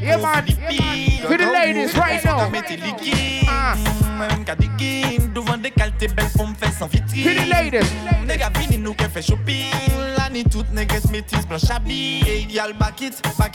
[0.00, 0.44] Yeah, man.
[0.44, 2.50] The ladies right now.
[3.48, 3.74] Ah.
[5.34, 5.70] Devant des
[6.08, 7.48] belles femmes fait sans vitrine.
[7.48, 7.90] Ladies.
[8.26, 9.70] Nègre vini nous fait shopping.
[10.50, 12.48] Toute métis blanche habillée.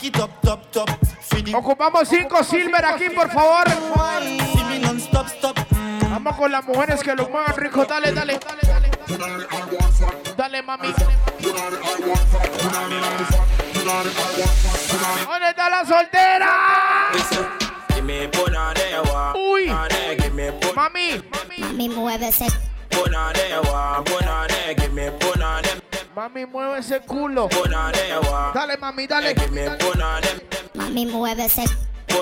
[0.02, 0.90] It up, top, top.
[1.20, 1.54] Fini.
[1.54, 3.64] Ocupamos cinco silver aquí, por favor.
[6.10, 7.84] Vamos con las mujeres que lo muevan rico.
[7.84, 8.99] Dale, dale, dale, dale.
[10.36, 10.88] Dale mami.
[15.26, 16.48] ¿Dónde está la soltera?
[19.34, 19.66] Uy.
[20.74, 21.22] Mami.
[21.58, 22.46] Mami, muévese.
[26.14, 27.48] Mami, mueve ese culo.
[28.54, 29.34] Dale, mami, dale.
[30.74, 31.64] Mami, muévese.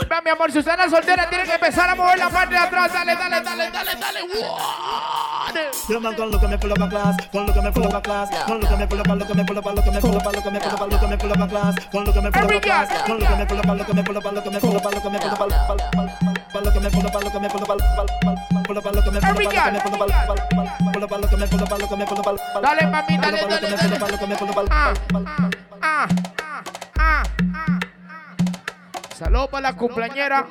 [0.09, 2.61] Ve, mi amor, si usted es soltera, tiene que empezar a mover la parte de
[2.61, 2.93] atrás.
[2.93, 4.21] Dale, dale, dale, dale, dale.
[4.21, 4.39] Con
[22.63, 22.89] dale.
[29.19, 30.47] Saludos para la cumpleañera.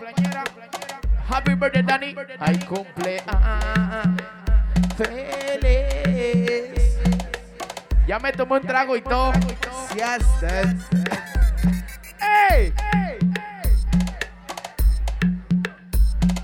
[1.30, 2.16] Happy birthday, Dani.
[2.38, 3.24] Ay, cumple.
[4.98, 6.20] Feliz.
[8.06, 9.32] Ya me tomé un trago y todo.
[9.96, 10.26] Yes,
[12.52, 12.74] ¡Ey!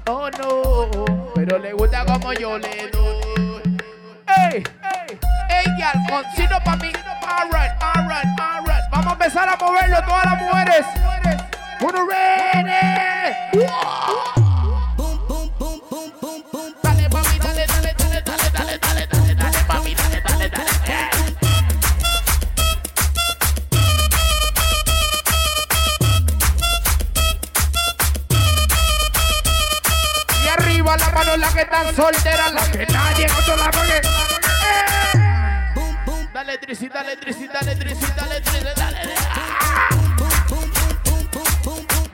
[0.08, 3.64] Oh no, pero le gusta como yo le doy.
[4.28, 4.64] ¡Ey!
[5.50, 6.02] ¡Ey, gal!
[6.10, 6.94] Concino para mí.
[7.28, 8.84] Alright, alright, alright.
[8.92, 10.86] Vamos a empezar a moverlo, todas las mujeres.
[11.84, 12.70] Uno ready.
[16.82, 20.72] Dale, mami, dale, dale, dale, dale, dale, dale, dale, dale, mami, dale, dale, dale.
[30.42, 34.02] Y arriba la mano la que están solteras, la que nadie controla porque.
[36.34, 36.90] Dale, Trisi,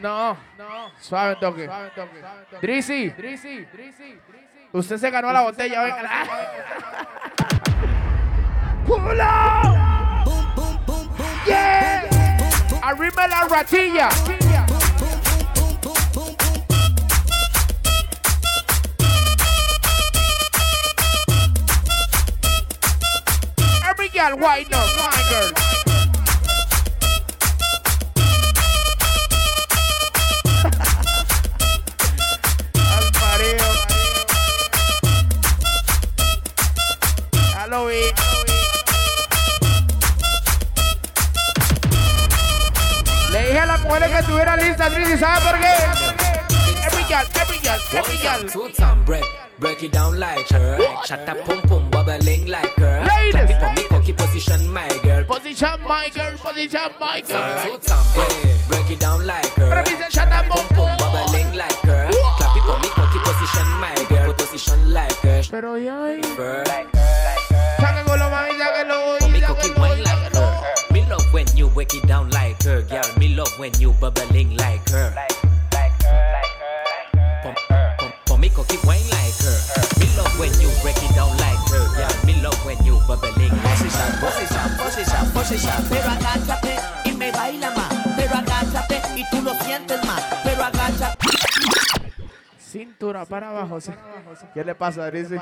[0.02, 0.92] No, no.
[1.00, 1.70] Suave un toque.
[2.62, 3.68] Trisi, Trisi,
[4.72, 6.10] Usted se ganó la botella, venga.
[8.86, 9.18] ¡Pull!
[11.48, 12.04] ¡Yeah!
[12.82, 14.10] Arriba la ratilla.
[23.90, 24.88] Every girl, why not?
[24.96, 25.79] My girl.
[45.18, 45.74] ¿Sabe por qué?
[46.86, 48.50] Every girl, every girl, every girl.
[48.50, 49.24] Two time break,
[49.60, 50.78] break it down like her.
[51.06, 53.06] Shut up, pum pum, bubbling like her.
[53.06, 53.58] Ladies.
[53.58, 55.24] For me, cocky position, my girl.
[55.26, 57.64] Position, my girl, position, my girl.
[57.64, 59.84] Two time break, break it down like her.
[60.10, 62.10] Shut up, pum pum, bubbling like her.
[62.38, 64.34] Clap it for me, cocky position, my girl.
[64.34, 65.42] Position like her.
[65.50, 66.22] Pero ya hay.
[66.38, 66.64] Her.
[67.80, 69.20] Sáquenlo, mami, sáquenlo.
[69.20, 70.94] For me, cocky wine like her.
[70.94, 73.04] Me love when you break it down like her, girl.
[73.18, 75.14] Me love when you bubbling like her.
[77.44, 77.54] For,
[78.00, 79.58] for, for me, cocky wine like her.
[80.00, 82.26] Me love when you break it down like her, girl.
[82.26, 83.50] Me love when you bubbling.
[85.90, 87.94] Pero agáchate y me baila más.
[88.16, 90.22] Pero agáchate y tú lo sientes más.
[90.44, 91.28] Pero agáchate.
[92.60, 93.82] Cintura para abajo.
[93.82, 93.92] sí.
[94.54, 95.36] ¿Qué le pasa, Arisi?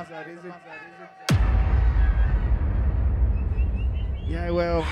[4.29, 4.83] Ya, huevo.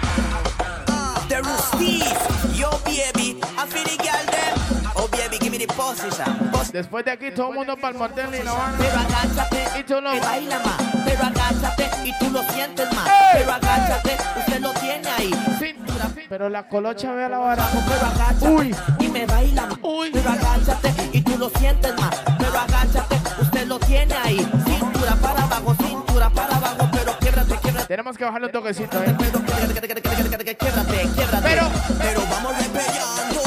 [1.28, 4.85] The Roosties, yo baby, I feel the girl them.
[4.98, 6.52] Oh baby, give me the position.
[6.72, 8.76] Después de aquí, todo el mundo para el motel y la van.
[8.78, 10.20] Pero agáchate Y tú no.
[10.20, 10.78] baila más.
[11.06, 13.10] Pero agáchate y tú lo sientes más.
[13.34, 15.32] Pero agáchate, usted lo tiene ahí.
[15.60, 17.66] Cintura, pero la colocha ve a la vara.
[17.88, 18.76] Pero agáchate Uy.
[19.00, 19.78] y me baila más.
[20.14, 22.16] Pero agáchate y tú lo sientes más.
[22.38, 24.38] Pero agáchate, usted lo tiene ahí.
[24.66, 26.90] Cintura para abajo, cintura para abajo.
[26.92, 27.88] Pero quiebrate, quiebrate.
[27.88, 29.16] Tenemos que bajarle un toquecito, eh.
[29.18, 29.46] Quiebrate.
[31.44, 31.64] Pero,
[32.00, 33.42] pero vamos repellando,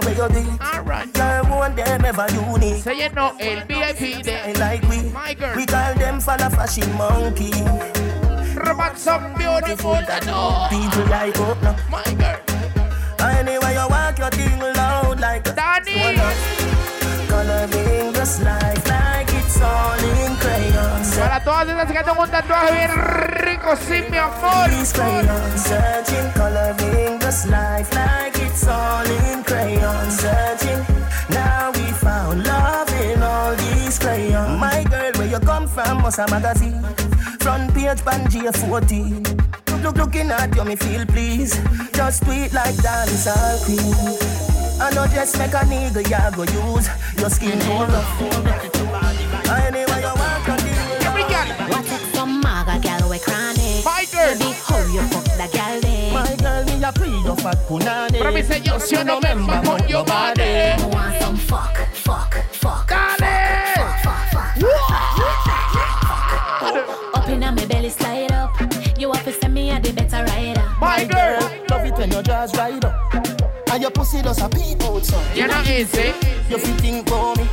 [0.00, 0.60] do look good at where you did.
[0.60, 1.12] Alright.
[1.12, 2.82] Girl, one them ever unique.
[2.82, 5.56] Se llenó el VIP de like we, My girl.
[5.56, 7.52] we call them for the fashion monkey.
[8.56, 10.68] Robot some beautiful and all.
[10.68, 11.76] People like up now.
[11.90, 12.40] My girl.
[13.20, 16.18] Anyway, you walk your thing loud like a Danny.
[17.28, 20.03] Coloring this life like it's all
[21.62, 21.66] in crayons.
[21.66, 22.90] Para todas esas que tengo un tatuaje bien
[23.44, 24.70] rico, sí, mi amor.
[24.70, 30.20] These crayons searching, coloring this life like it's all in crayons.
[30.20, 30.84] Searching,
[31.30, 34.58] now we found love in all these crayons.
[34.58, 36.02] My girl, where you come from?
[36.02, 36.82] Must a magazine.
[37.40, 39.22] Front page, Pangea 14.
[39.22, 41.60] Look, look, looking at you, me feel please.
[41.92, 44.18] Just tweet like dancehall queen.
[44.80, 46.88] I know just make a nigga, ya go use
[47.18, 48.20] your skin tone rough.
[49.46, 49.93] Anyway,
[53.84, 54.32] My girl.
[54.38, 56.14] Baby, how you fuck the gal then?
[56.14, 58.18] My girl, me a pre your fat punani.
[58.18, 59.28] Pero mi señor, si no me
[59.62, 60.42] con your body.
[60.42, 62.88] I want some fuck, fuck, fuck.
[62.88, 63.44] Dale.
[67.12, 68.56] Up in my belly slide up.
[68.98, 70.64] You have to send me a the better rider.
[70.80, 71.42] My girl.
[71.68, 72.94] Love it when your jaws ride up.
[73.70, 75.22] And your pussy does a peep out, son.
[75.36, 76.14] You're not easy.
[76.48, 77.44] You fit think for me.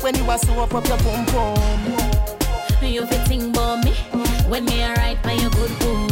[0.00, 1.96] When you are so up up your pum pum.
[2.82, 3.94] You fit think about me
[4.48, 6.08] when me a ride by your good boom.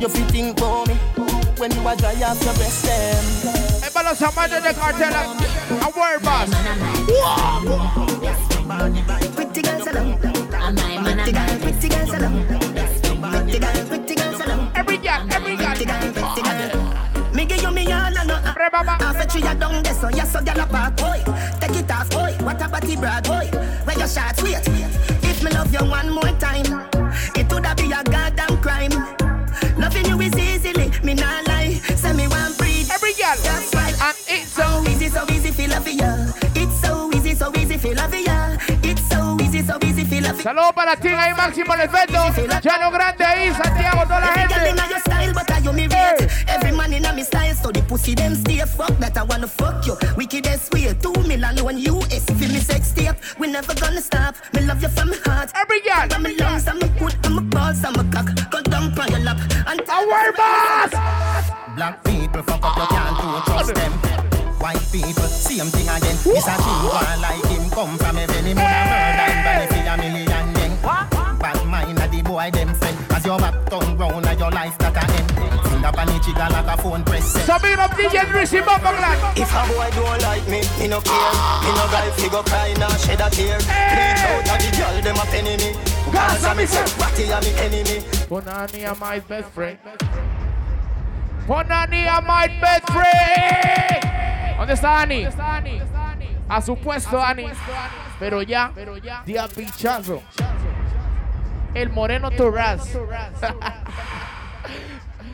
[0.00, 0.94] You fit think for me.
[1.56, 3.24] When you are dry off your breast them.
[3.82, 5.12] Es para los amantes de cartel.
[5.12, 6.50] A word boss.
[9.34, 10.18] Pretty girls alone.
[10.22, 12.46] And my man Pretty girl, pretty girls alone.
[13.44, 14.70] Pretty girl, pretty girls alone.
[14.74, 15.66] Every girl, every girl.
[15.66, 17.34] Pretty girl, pretty girl.
[17.34, 18.54] Me give you me all and nothing.
[18.84, 21.22] Half a tree a down there, so yes, so gyal a park, boy.
[21.60, 22.34] Take it off, boy.
[22.44, 23.46] What a body broad, boy.
[23.84, 25.17] Where your shots, wait.
[25.58, 26.97] Love you one more time,
[40.36, 42.18] Saludos para ti ahí, Máximo el efecto.
[42.62, 44.70] Llano Grande ahí, Santiago, toda la Every girl gente.
[44.70, 45.72] inna style, but I you.
[45.90, 46.28] Eh.
[46.48, 49.86] Every man in me style, so the pussy them stay fuck that I wanna fuck
[49.86, 49.96] you.
[50.16, 52.24] Wickedest way, two million one US.
[52.26, 54.34] Feel me sex tape, we never gonna stop.
[54.54, 55.50] Me love you from my heart.
[55.54, 56.06] Every girl.
[56.12, 58.28] I'm a lungs, I'm a good, I'm a balls, I'm a cock.
[58.50, 60.90] Go down on your lap and A word boss.
[61.74, 63.92] Black people fuck up, you can't do trust them.
[64.60, 66.16] White people, same thing again.
[66.26, 69.37] It's a thing, one like him come from a belly, mother murder eh!
[73.38, 75.30] Back turn round, a your life that a end.
[75.70, 77.34] Finger pan the trigger like a phone press.
[77.62, 79.38] big up DJ Drizzy Bumbleclad.
[79.38, 81.32] If a boy don't like me, me no care.
[81.64, 83.58] Me no guy fi go cry nah shed a tear.
[83.58, 85.70] Bleach out a the girl them a penny me.
[86.12, 88.04] Gaza me say, Ratty a me enemy.
[88.28, 89.78] Bonani am my best friend.
[91.46, 94.04] Pon a Ani a my best friend.
[94.58, 95.26] ¿Dónde está Ani?
[96.48, 97.46] A su puesto, Ani.
[98.18, 98.72] Pero ya,
[99.24, 100.22] día pinchazo.
[101.74, 102.88] El moreno Turras.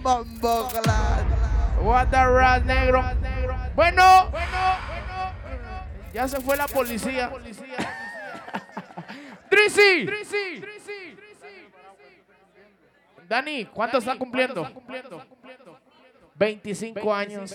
[0.03, 1.27] Bombo Clan.
[1.83, 3.05] What the rat, negro.
[3.75, 4.31] Bueno,
[6.13, 7.31] ya se fue la policía.
[9.51, 10.07] Drizzy.
[13.29, 14.67] Dani, ¿cuánto está cumpliendo?
[16.35, 17.55] 25 años.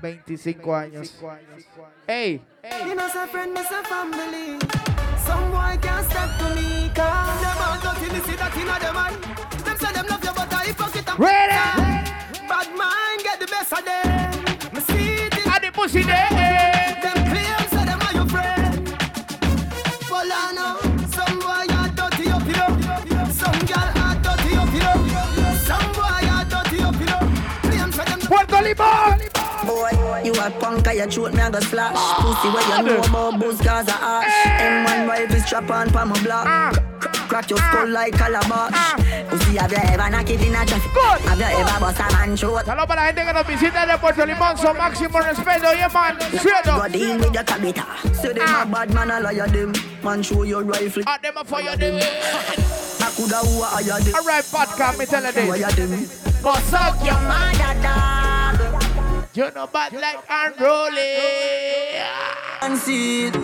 [0.00, 1.18] 25 años.
[2.06, 2.40] Ey,
[2.84, 2.94] You
[5.28, 5.34] know, say friend, me say family.
[5.34, 9.16] Some boy can't step to me, cause them all dirty, me see that them eye.
[9.64, 11.52] Them say them love you, but I hypocrite Ready?
[12.48, 14.74] Bad mind get the best of them.
[14.74, 16.28] Me see it in and the pussy there.
[17.02, 18.88] them claims say them are your friend.
[20.10, 23.30] Well, I know some boy are dirty up, you know.
[23.30, 24.98] Some girl are dirty up, you know.
[25.64, 27.24] Some boy are dirty up, you know.
[27.62, 29.35] Claims say them Puerto Limón.
[29.76, 31.92] Boy, you a punk, I throat me a go splash.
[32.16, 34.32] Pussy where you know about booze cause of ash.
[34.56, 36.48] M1 rifle strap on pa my block.
[37.28, 38.72] Crack your skull like calabash.
[39.28, 40.96] Pussy have you ever knock it in a traffic?
[41.28, 42.64] Have you ever bust a man throat?
[42.64, 44.56] Saludos para la gente que nos visita de Puerto Limón.
[44.56, 45.74] Son máximo respeto.
[45.74, 46.16] Yeah, man.
[46.16, 46.64] Up.
[46.64, 47.84] Go deal with your tabita.
[48.14, 49.74] Say them a bad man, a liar them.
[50.02, 51.02] Man show your rifle.
[51.06, 51.96] Ah, them a fire them.
[52.00, 54.14] I coulda who a hire them.
[54.14, 56.40] Alright, vodka, me tell you this.
[56.42, 58.25] But suck your Mother dog.
[59.36, 61.12] You know bad like unruly.
[62.62, 63.34] And see it.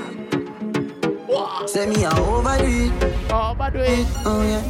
[1.68, 3.30] Say me a overdo it.
[3.30, 4.06] Overdo it.
[4.24, 4.62] Oh yeah.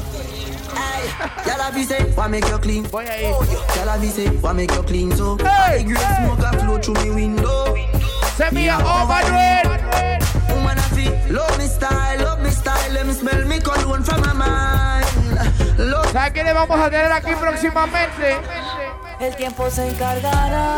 [0.74, 1.06] Hey,
[1.46, 2.82] y'all have say, why make you clean?
[2.82, 3.44] Boy, I oh,
[3.76, 5.12] Y'all have say, why make you clean?
[5.12, 6.26] So, Hey, hey, great hey.
[6.26, 7.76] smoke a flow through me window.
[8.34, 9.68] Send me a overdo it.
[10.50, 12.92] Woman, I feel, love me style, love me style.
[12.94, 15.78] Let me smell me cologne from my mind.
[15.78, 18.81] Love ¿Sabes qué le vamos a tener aquí próximamente?
[19.22, 20.74] El tiempo se encargará.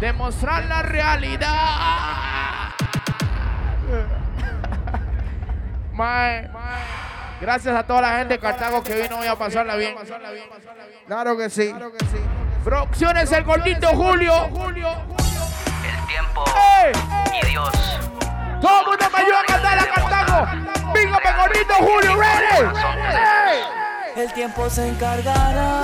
[0.00, 2.70] Demostrar la realidad.
[5.92, 6.50] Mae,
[7.40, 9.94] gracias a toda la gente de Cartago que vino hoy a pasarla bien.
[11.06, 11.72] Claro que sí.
[12.64, 14.46] Producciones El Gordito Julio.
[14.46, 16.44] El tiempo
[17.40, 17.70] y Dios.
[18.60, 20.92] Todo el mundo me ayuda a cantar a Cartago.
[20.92, 23.81] Bingo, me Gordito Julio, ready.
[24.14, 25.80] El tiempo se encargará.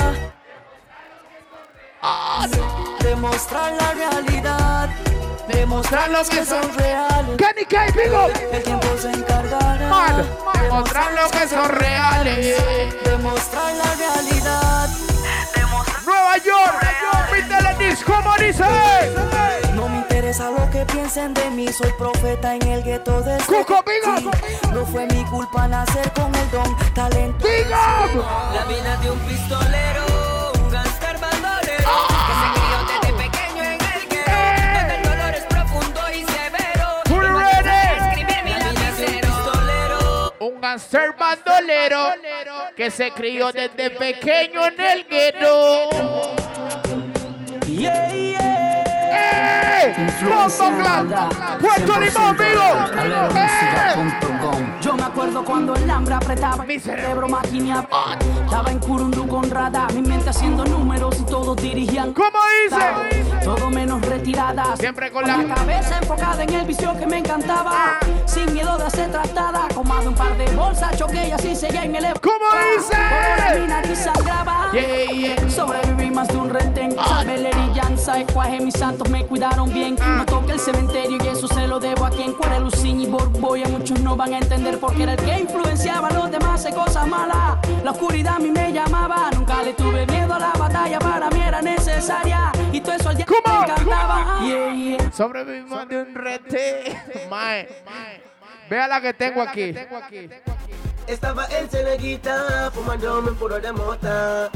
[3.00, 4.90] Demostrar la realidad.
[5.48, 7.36] Demostrar lo que son reales.
[7.38, 7.86] Kenny K.
[8.52, 9.88] El tiempo se encargará.
[9.88, 10.26] Man,
[10.62, 13.02] demostrar lo que son reales.
[13.04, 14.88] Demostrar la realidad.
[16.04, 16.86] Nueva York,
[17.32, 18.64] mi teledisc, ¿cómo dice?
[19.78, 23.38] No me interesa lo que piensen de mí, soy profeta en el gueto de
[24.72, 27.46] No fue mi culpa nacer con el don, talento.
[27.68, 30.04] La vida de un pistolero,
[30.64, 34.34] un gangster bandolero que se crió desde pequeño en el guero,
[34.74, 36.86] donde el dolor es profundo y severo.
[37.04, 37.68] Put it No ready.
[37.68, 39.28] necesito escribir mi lapicero.
[39.28, 40.34] pistolero.
[40.40, 42.00] Un gangster bandolero
[42.76, 45.88] que se crió desde pequeño en el gueto.
[47.68, 48.67] Yeah, yeah.
[49.32, 49.94] ¡Eh!
[50.22, 51.08] ¡Bombo Clan!
[51.60, 52.62] ¡Puerto Limón, vivo!
[53.34, 54.78] ¡Eh!
[54.80, 58.16] Yo me acuerdo cuando el hambre apretaba mi cerebro maquineaba.
[58.44, 62.12] Estaba en Curundú con radar, mi mente haciendo números y todos dirigían.
[62.14, 63.44] ¿Cómo dice?
[63.44, 64.76] Todo menos retirada.
[64.76, 67.98] Siempre con la la- cabeza enfocada en el vicio que me encantaba.
[68.26, 69.66] Sin miedo de ser tratada.
[69.74, 72.96] Comado un par de bolsas, choqué y así seguía en el ¿Cómo dice?
[73.50, 74.68] Por mi nariz sangraba.
[74.72, 75.04] Yeah,
[75.36, 75.50] yeah.
[75.50, 76.94] Sobreviví más de un retén.
[76.96, 79.96] La herillanza y cuaje, mis santos me cuidaron bien.
[79.96, 83.68] No toqué el cementerio y eso se lo debo a quien cuare Lucín y Borboya.
[83.68, 87.06] Muchos no van a entender porque era el que influenciaba a los demás en cosas
[87.06, 87.58] malas.
[87.84, 89.30] La oscuridad a mí me llamaba.
[89.32, 92.52] Nunca le tuve miedo a la batalla, para mí era necesaria.
[92.72, 94.40] Y todo eso al día me encantaba.
[94.42, 95.12] Yeah, yeah.
[95.12, 96.98] Sobrevivimos de un rete.
[97.30, 97.68] Mae.
[98.68, 99.74] Vea la que tengo aquí.
[101.06, 104.50] Estaba en Celeguita, fumándome un puro de mota.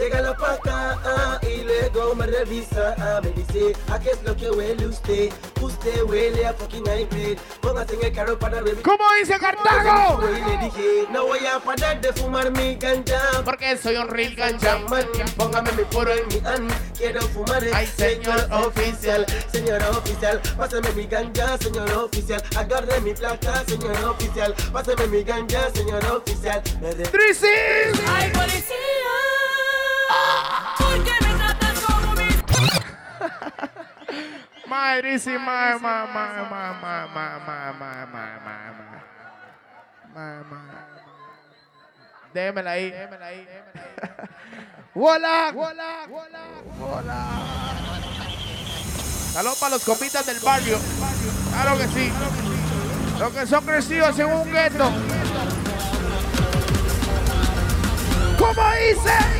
[0.00, 2.94] Llega la paca ah, y luego me revisa.
[2.96, 5.30] ah, me dice, ¿a qué es lo que huele usted?
[5.60, 7.38] Usted huele a fucking hybrid.
[7.60, 8.82] Póngase en el carro para revisar.
[8.82, 10.26] ¿Cómo dice Cartago?
[10.26, 13.20] Y le dije, no voy a parar de fumar mi ganja.
[13.44, 14.78] Porque soy un real ganja.
[15.36, 16.72] Póngame mi puro en mi hand.
[16.96, 19.26] Quiero fumar, Ay, señor oficial.
[19.52, 22.42] Señor oficial, pásame mi ganja, señor oficial.
[22.56, 24.54] Agarre mi placa, señor oficial.
[24.72, 26.62] Pásame mi ganja, señor oficial.
[26.62, 27.46] ¡Trisi!
[28.06, 29.59] Ay, policía.
[34.66, 39.00] Mae, Trisi, mae, mae, mae, mae, mae, mae, mae, mae, mae, mae, mae.
[40.14, 40.90] Mae, mae.
[42.32, 42.94] Démela ahí.
[44.94, 45.52] Hola.
[45.54, 46.06] Hola.
[49.32, 50.78] Saludos para los copitas del barrio.
[51.52, 52.12] Claro que sí.
[53.18, 54.92] Los que son crecidos en un gueto.
[58.38, 59.39] ¿Cómo dice?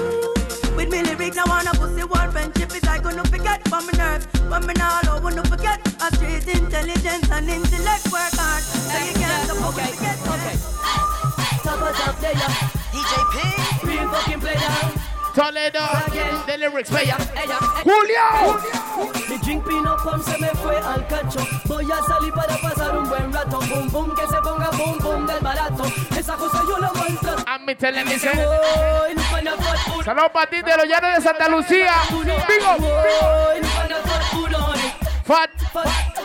[0.81, 4.25] With me lyrics, I wanna pussy war friendship is I gonna forget from my nerves.
[4.49, 5.77] But me now, I wanna forget.
[6.01, 8.63] A straight intelligence and intellect work hard.
[8.63, 10.17] So you can't suppose to forget.
[10.33, 10.57] Okay.
[11.61, 13.85] Top of top there, DJ P.
[13.85, 15.10] Real fucking player.
[15.33, 15.79] Toledo,
[16.45, 17.15] the lyrics player.
[17.35, 18.59] Ella, Julio.
[19.29, 21.39] Mi drink pino pom se me fue al cacho.
[21.65, 23.59] Voy a salir para pasar un buen rato.
[23.59, 25.85] Boom, boom, que se ponga boom, boom del barato.
[26.17, 27.43] Esa cosa yo la maltrato.
[27.47, 28.35] A mi televisión.
[28.35, 30.03] Voy, no pana fat food.
[30.03, 31.93] Saludos para ti de los llanos de Santa Lucía.
[32.11, 32.77] Vigo.
[34.03, 34.93] fat food on it.
[35.23, 35.49] Fat,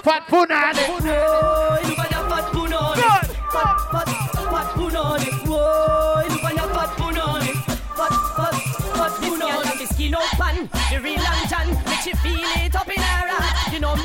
[0.02, 0.80] fat punade.
[0.88, 3.04] Voy, no pana fat food on it.
[3.52, 4.08] Fat, fat,
[4.50, 5.32] fat food on it.
[5.44, 7.05] Voy, no pana fat food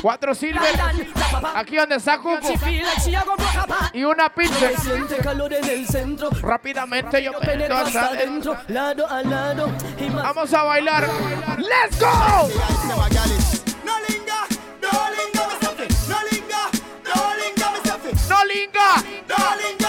[0.00, 0.80] Cuatro silver.
[1.54, 2.18] Aquí donde está
[3.92, 4.74] Y una pinche.
[6.40, 7.32] Rápidamente yo
[7.76, 8.56] hasta a.
[10.12, 11.08] Vamos a bailar.
[11.58, 12.50] ¡Let's go!
[18.28, 19.81] No linga, no linga,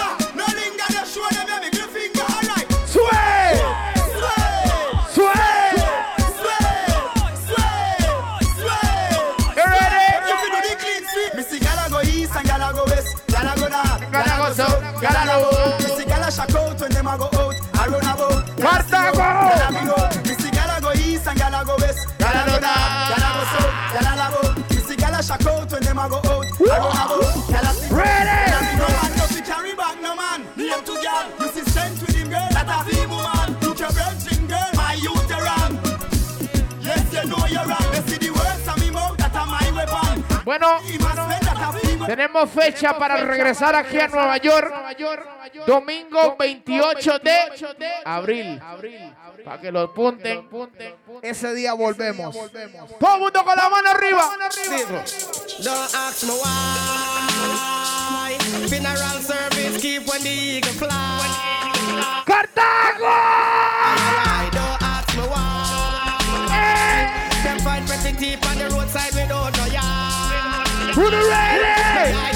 [18.64, 19.12] Cartago!
[19.20, 20.08] Gala me know.
[20.56, 22.08] Gala go east and gala go west.
[22.18, 24.88] Gala go north, gala go south, gala labo.
[24.88, 26.24] Me gala shack out when them a go out.
[26.24, 27.20] I run about.
[27.52, 27.94] Gala see.
[27.94, 28.40] Ready?
[28.80, 30.40] Gala man no fi carry back no man.
[30.56, 32.48] Name to girl, you see strength with him girl.
[32.56, 33.48] That a feeble man.
[33.60, 35.72] Look your virgin girl, my youth you wrong.
[36.80, 37.88] Yes you know you're wrong.
[37.92, 40.24] You see the words of me mouth, that a my weapon.
[40.44, 40.96] Bueno, He
[42.06, 44.72] tenemos fecha para regresar aquí a Nueva York.
[45.66, 47.36] Domingo 28 de
[48.04, 48.60] abril.
[49.44, 50.48] Para que lo apunten.
[51.22, 52.34] Ese día volvemos.
[52.98, 54.30] Todo el mundo con la mano arriba.
[55.62, 57.74] Don't ask me why.
[58.68, 60.90] Funeral service keep when the eagle fly.
[62.26, 63.04] ¡Cartago!
[63.06, 66.48] I don't ask me why.
[67.44, 70.13] Them find pretty teeth on the roadside without no yard.
[70.94, 72.14] Who the ready?
[72.14, 72.34] Aye,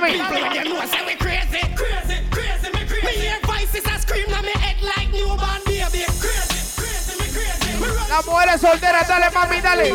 [0.00, 0.18] fish.
[0.18, 0.22] Dale, mami.
[0.22, 1.60] People when you know say we crazy.
[1.76, 3.06] Crazy, crazy, me crazy.
[3.06, 6.04] Me hear voices a scream on me head like newborn baby.
[6.20, 7.80] Crazy, crazy, me crazy.
[7.80, 9.94] Me run Las mujeres solteras, dale, mami, dale.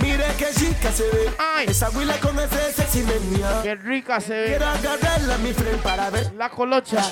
[0.00, 1.30] Mire que chica se ve.
[1.38, 1.66] Ay.
[1.68, 3.60] Esa huila con ese sexy menía.
[3.62, 4.46] Qué rica se ve.
[4.46, 6.32] Quiero agarrarla, mi friend, para ver.
[6.34, 7.02] La colocha.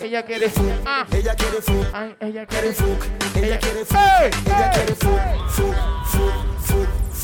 [0.00, 0.50] Ella quiere
[0.84, 1.06] Ah.
[1.12, 1.86] Ella quiere fuck.
[1.92, 3.36] Ay, ella quiere quiere fuck.
[3.36, 3.98] Ella quiere fuck.
[3.98, 4.30] ¡Ey!
[4.46, 5.50] Ella quiere fuck.
[5.50, 6.55] Fuck, fuck, fuck,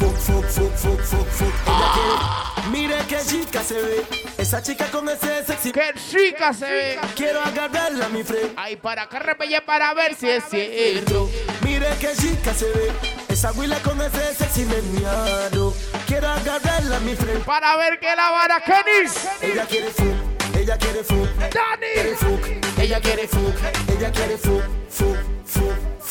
[0.03, 1.55] fuck, fuck, fuck, fuck, fuck, fuck.
[1.67, 2.71] Ella quiere.
[2.71, 4.05] Mire que chica se ve.
[4.39, 5.73] Esa chica con ese sexy.
[5.73, 6.99] Qué rica se ve.
[7.15, 8.53] Quiero agarrarla, mi friend.
[8.57, 11.31] Ay, para acá repelle para ver si es cierto.
[11.63, 12.93] Mire que chica se ve.
[13.29, 15.75] Esa huila con ese sexy meneado.
[16.07, 17.45] Quiero agarrarla, mi friend.
[17.45, 19.29] Para ver que la vara Kenis.
[19.41, 20.57] Ella quiere fuck.
[20.57, 21.29] Ella quiere fuck.
[21.39, 22.17] Quiere Dani.
[22.17, 22.79] fuck.
[22.79, 23.57] Ella quiere fuck.
[23.89, 25.17] Ella quiere fuck, fuck,
[25.47, 26.02] fuck,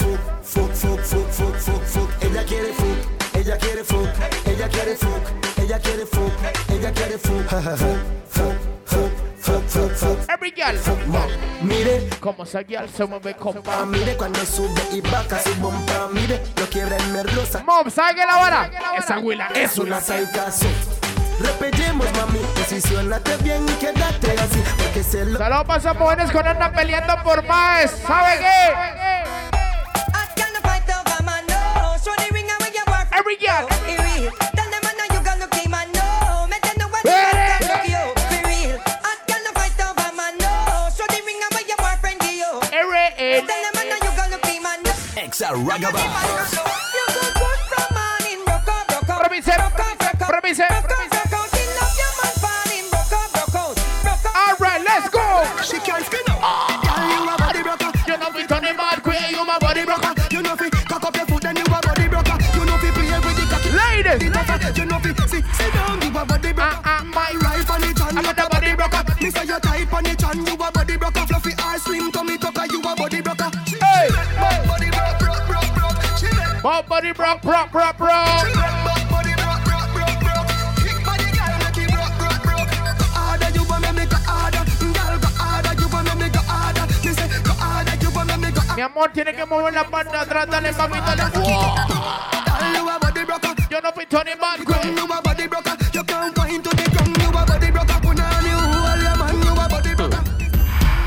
[3.81, 4.47] quiere fuck.
[4.47, 5.59] Ella quiere fuck.
[5.59, 6.31] Ella quiere fuck.
[6.69, 7.49] Ella quiere fuck.
[7.49, 7.77] Fuck,
[8.29, 8.55] fuck,
[8.85, 10.29] fuck, fuck, fuck, fuck.
[10.29, 10.77] Every girl.
[11.07, 11.25] Ma,
[11.61, 16.09] Mire, Como esa girl se mueve con pa, mire cuando sube y baja su bomba.
[16.11, 17.63] Mire, lo quiebra en merlosa.
[17.63, 18.71] Mom, ¿sabe qué la vara?
[18.97, 20.67] Esa huila Es una saicazo.
[21.39, 25.39] Repellemos, mami, que si suénate bien, quédate así, porque se lo...
[25.39, 27.89] Saludos para esos jóvenes que andan peleando por más.
[28.05, 29.30] ¿Sabe qué?
[45.53, 46.60] Exa
[87.57, 90.71] harder, you want me, me go Mi amor, tiene que mover la parte atrás, dale
[90.73, 91.23] mami, dale.
[91.33, 93.05] Body.
[93.69, 94.05] Yo no body
[94.35, 94.35] body
[95.23, 95.81] body broker.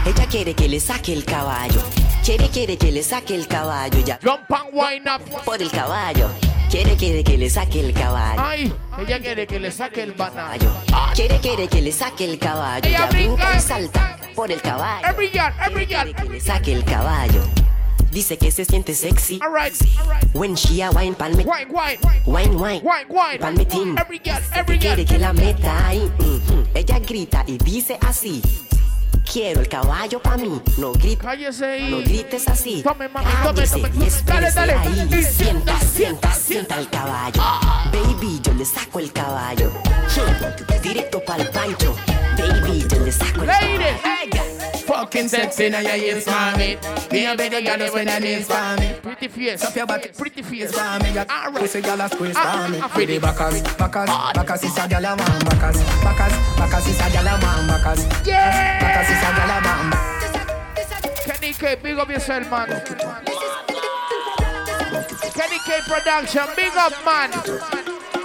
[0.06, 2.03] Ella quiere que le saque el caballo.
[2.24, 4.18] Quiere, quiere que le saque el caballo ya.
[4.22, 5.20] Jump and wind up.
[5.44, 6.30] Por el caballo.
[6.70, 8.40] Quiere, quiere que le saque el caballo.
[8.42, 10.72] Ay, ella quiere que le saque el banano.
[11.14, 12.88] Quiere, quiere que le saque el caballo.
[12.88, 15.06] Ella Ya brinca y salta por el caballo.
[15.06, 16.14] Every girl, every girl.
[16.14, 17.42] Que le saque el caballo.
[18.10, 19.38] Dice que se siente sexy.
[19.42, 19.74] All right.
[20.34, 21.44] When she a wine palme.
[21.44, 21.98] Wine, wine.
[22.24, 22.82] Wine, wine.
[22.82, 23.38] Wine, wine.
[23.38, 23.98] Palmetín.
[23.98, 24.94] Every girl, every girl.
[24.94, 26.10] Quiere que la meta ahí.
[26.18, 26.64] ujú.
[26.74, 28.40] Ella grita y dice así.
[29.34, 30.62] Quiero el caballo pa' mí.
[30.78, 31.18] No grites.
[31.18, 31.90] Cállese ahí.
[31.90, 32.84] No grites así.
[32.84, 33.90] Tome, mami, tome, tome.
[34.06, 34.72] y Dale, dale.
[34.74, 35.08] ahí.
[35.10, 37.42] Y Sienta, sienta, sienta el caballo.
[37.90, 39.72] Baby, yo le saco el caballo.
[40.80, 41.96] Directo pa'l pancho.
[42.38, 44.53] Baby, yo le saco el Ladies.
[45.04, 46.78] Fucking sexy, now you yes for me.
[47.12, 48.94] Me a beg you, girl, when I need for me.
[49.02, 49.60] Pretty face.
[49.60, 50.08] Stop your body.
[50.16, 50.72] Pretty face.
[50.72, 51.10] for me.
[51.12, 51.24] You
[51.60, 52.78] pussy girl a squeeze Ah, for me.
[52.82, 55.44] ah, With the backers, backers, backers is a girl a man.
[55.44, 57.68] Backers, backers, backers is a girl a man.
[57.68, 58.80] Backers, Yeah.
[58.80, 59.92] backers is a girl a man.
[61.26, 62.68] Kenny K, big up yourself, man.
[65.36, 67.30] Kenny K production, big up, man.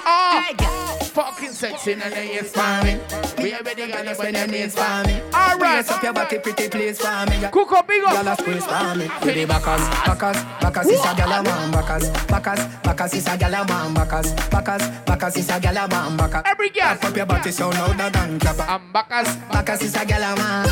[0.05, 2.99] Oh, fucking sexy, and you yes for me.
[3.43, 5.21] Me a beg you, girl, when you need for me.
[5.33, 5.77] All right.
[5.77, 7.39] Raise up your body, pretty please for me.
[7.41, 8.39] You Cuco, big up.
[8.39, 9.09] squeeze for me.
[9.23, 11.71] With the backers, backers, backers is a girl a man.
[11.71, 13.93] Backers, backers, backers is a girl a man.
[13.93, 16.17] Backers, backers, backers is a girl a man.
[16.17, 16.43] Backers.
[16.45, 16.97] Every girl.
[17.01, 18.65] Up your body so louder than clapper.
[18.67, 19.35] I'm backers.
[19.51, 20.67] Backers is a girl a man.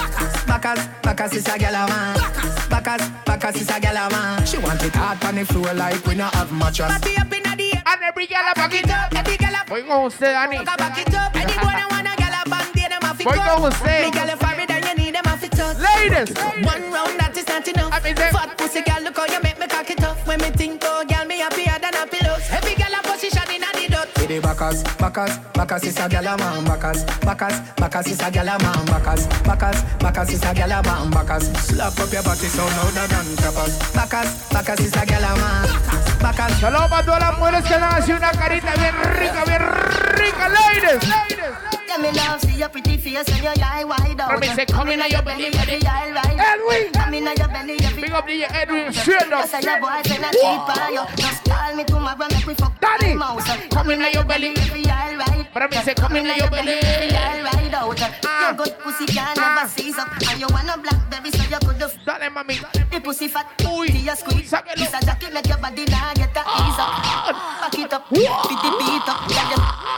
[0.47, 2.18] Backers, backers is a girl a man.
[2.69, 4.45] Backers, backers is a girl a man.
[4.45, 6.91] She want it hard on the floor like we not have mattress.
[7.89, 9.15] And every girl a back it up.
[9.15, 10.65] Every girl a Voy con usted, Dani.
[10.65, 11.34] back it up.
[11.34, 13.47] Any boy that wanna girl a band, them a fit up.
[13.47, 14.03] con usted.
[14.03, 15.80] Me girl a foreign and you need them a fit up.
[15.80, 16.35] Ladies.
[16.68, 17.93] One round that is not enough.
[17.93, 20.18] I mean, Fat pussy girl, look how you make me cock it up.
[20.27, 21.05] When me think, oh
[24.41, 24.68] the dot.
[24.68, 26.64] With the backers, backers, backers is a girl a man.
[26.65, 28.85] Backers, backers, backers is a girl a man.
[28.85, 31.11] Backers, backers, backers is a girl a man.
[31.11, 33.80] Backers, slap up your body so louder than clappers.
[33.93, 35.68] Backers, backers is a girl a man.
[36.22, 36.59] Backers.
[36.59, 39.61] Saludos para todas las mujeres que le dan así una carita bien rica, bien
[40.15, 41.77] rica, ladies.
[41.98, 44.30] Yeah, me love see your pretty face and your eye wide out.
[44.32, 45.82] Let me say, come in on your belly, belly.
[45.86, 46.38] eye right.
[46.38, 46.94] Edwin.
[46.94, 49.30] Come in on your belly, your Big up DJ Edwin, straight up.
[49.49, 51.03] Yes, I your boyfriend a keep on you.
[51.18, 53.14] Just call me tomorrow, make we fuck Daddy.
[53.15, 53.49] my mouse.
[53.72, 54.49] Come in on your belly.
[54.57, 55.48] Every eye right.
[55.53, 56.74] But I mean, say, come in on your belly.
[56.74, 57.99] Every eye right out.
[58.26, 58.48] Ah.
[58.49, 59.56] Your good pussy can Ah.
[59.57, 60.07] never seize up.
[60.30, 62.61] And you want a blackberry, so you could have Dale, mami.
[62.91, 63.48] the pussy fat.
[63.65, 63.88] Uy.
[63.88, 64.52] To your squeeze.
[64.52, 64.76] Sáquelo.
[64.78, 66.94] This a jacket make your body now get a ease up.
[67.61, 68.10] Back it up.
[68.10, 69.19] Beat the beat up.
[69.30, 69.97] Yeah,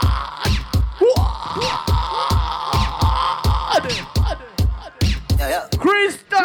[5.80, 6.44] Crystal!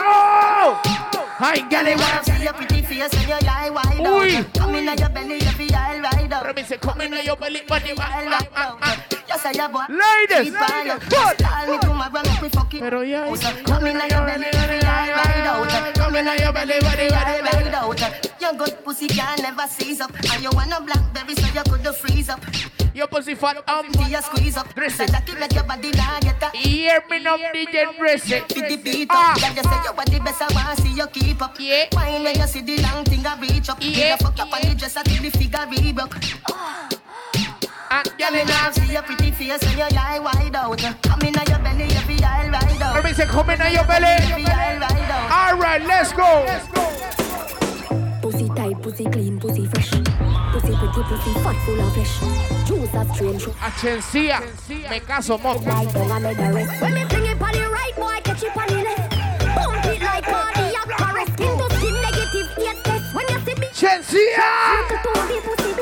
[1.44, 4.00] Hi, girl, it see your pretty face and your eye wide.
[4.54, 5.40] Come in your belly,
[5.76, 6.46] every eye right out.
[6.46, 7.92] Let me say, come in your belly, body.
[7.98, 8.80] Eye right out.
[9.28, 9.84] Yes, I your boy.
[9.90, 11.00] Ladies, Keep on you.
[11.00, 12.80] call me tomorrow, make we fuck it.
[12.82, 13.26] Pero ya,
[13.66, 15.12] Come in on your belly, every eye
[15.46, 15.96] out.
[15.96, 18.42] Come in your belly, body, Eye out.
[18.42, 20.12] Your good pussy can never seize up.
[20.34, 22.40] And you want a blackberry, so you could freeze up.
[22.94, 24.74] Your pussy fat, um, Do you squeeze up?
[24.74, 25.30] Dress Dress it.
[25.30, 25.40] it.
[25.40, 28.48] Make your body now get a Hear me now, DJ Dress it.
[28.56, 29.34] Beat the beat Ah.
[29.34, 29.42] up.
[29.42, 31.58] Yeah, you say you want the best, I want see you keep up.
[31.60, 31.86] Yeah.
[31.92, 33.80] Wine when you see the long thing I reach up.
[33.82, 34.16] Yeah.
[34.16, 36.16] Fuck up on the dress until the figure re-broke.
[37.92, 40.78] And Yeah, girl, me it see your pretty face and your eye wide out.
[41.04, 42.96] Come in on your belly, every eye right out.
[42.96, 44.06] Let me say, come in on your belly.
[44.06, 45.54] Every eye right out.
[45.54, 46.46] All right, let's go.
[48.22, 49.92] Pussy tight pussy clean, pussy fresh.
[49.92, 52.20] Pussy pretty, pussy fat, full of flesh.
[52.66, 53.46] Juice of strange.
[53.62, 54.42] Achencía,
[54.90, 55.60] me caso, moco.
[55.62, 56.82] Right down and make the rest.
[56.82, 59.05] When me fling it on the right, boy, catch it on the left.
[63.76, 65.75] 全息啊！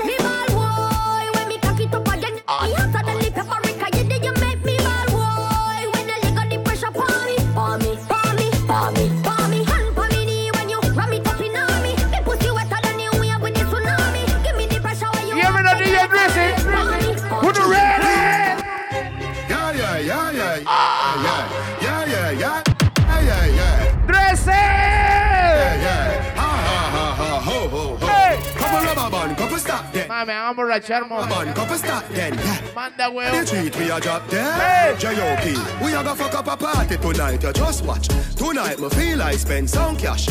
[30.43, 30.53] Then.
[30.53, 31.25] Vamos a borrachar, mo.
[31.25, 32.33] Man, couple stop then.
[32.33, 32.61] Yeah.
[32.75, 33.49] Manda The huevo.
[33.49, 34.53] treat we a drop there.
[34.53, 34.95] Hey.
[34.97, 35.85] J.O.P.
[35.85, 37.43] We a go fuck up a party tonight.
[37.43, 38.07] You just watch.
[38.35, 40.27] Tonight me feel I spend some cash.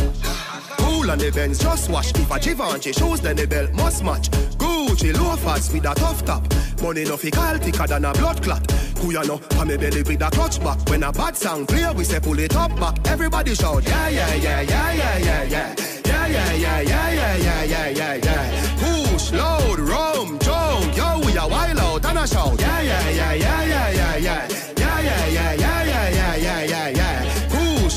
[0.79, 2.11] Cool on the Benz, just wash.
[2.15, 4.31] If a Givenchy shoes, then the belt must match.
[4.59, 6.43] Gucci loafers with a tough top.
[6.83, 8.63] Money no fi call thicker than a blood clot.
[8.97, 10.79] Kuya no, pa me belly with a clutch back.
[10.89, 12.99] When a bad sound clear, we say pull it up back.
[13.07, 15.75] Everybody shout, yeah, yeah, yeah, yeah, yeah, yeah, yeah.
[16.05, 18.72] Yeah, yeah, yeah, yeah, yeah, yeah, yeah, yeah,
[19.33, 20.97] load, rum, jump.
[20.97, 22.61] Yo, we a wild out and a shout.
[22.61, 24.49] Yeah, yeah, yeah, yeah, yeah, yeah, yeah.
[24.77, 27.29] Yeah, yeah, yeah, yeah, yeah, yeah, yeah, yeah, yeah.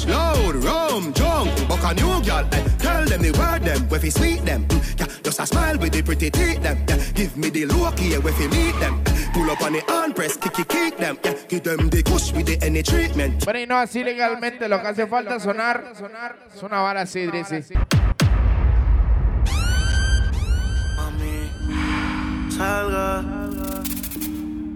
[0.07, 1.49] Load, rum, jump.
[1.67, 2.63] Buck a new girl, eh.
[2.77, 4.65] Tell them the word them, where fi sweet them.
[4.67, 6.77] Mm, yeah, just a smile with the pretty teeth them.
[6.87, 9.01] Yeah, give me the look here, where fi meet them.
[9.07, 11.17] Eh, Pull up on the hand press, kick it, kick them.
[11.23, 13.43] Yeah, give them the push with the any treatment.
[13.43, 15.95] Bueno, y no así legalmente, lo que hace falta sonar
[16.55, 17.73] es una vara así, Drizzy.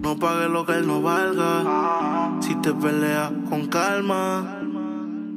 [0.02, 2.38] No pague lo que él no valga.
[2.42, 4.60] Si te peleas con calma,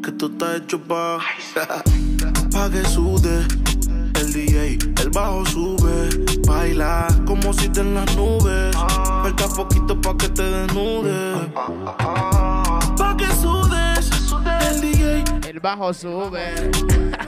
[0.03, 1.19] que tú estás hecho pa.
[2.53, 3.47] pa que sude.
[4.15, 6.09] El DJ, el bajo sube.
[6.47, 8.75] Baila como si te en las nubes.
[8.77, 11.37] Falta poquito pa' que te desnudes.
[12.97, 13.33] Pa que.
[15.53, 16.71] El bajo sube.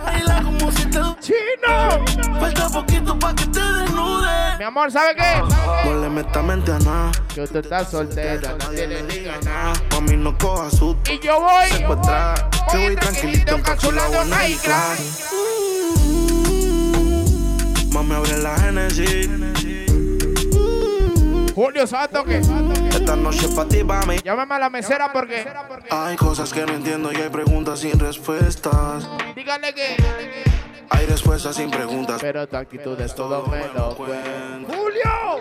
[0.03, 0.99] baila como si te.
[1.21, 2.41] ¡Chino!
[2.41, 4.59] Falta poquito pa' que te desnudes.
[4.59, 5.43] Mi amor, ¿sabe qué?
[5.85, 7.13] No le metas mente a nada.
[7.35, 9.79] Que usted está soltera, no tiene ni ganas.
[9.93, 11.13] Mami, no coja susto.
[11.13, 12.49] Y yo voy, Secuestrar.
[12.71, 15.31] Te voy voy tranquilito, encapsulado en high class.
[17.93, 19.29] Mami, abre la Genesis.
[21.55, 22.41] Julio Santo, que
[22.95, 24.17] Esta noche pa' ti, pa' mí.
[24.25, 25.45] llámame a la mesera porque
[25.91, 29.09] Hay cosas que no entiendo y hay preguntas sin respuestas.
[29.35, 29.97] dígale que.
[30.91, 32.19] Hay respuestas sin preguntas.
[32.21, 34.73] Pero tu actitud es todo me lo cuento.
[34.73, 35.39] ¡Julio!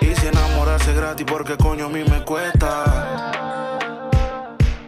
[0.00, 2.84] Y si enamorarse gratis, porque coño a mí me cuesta.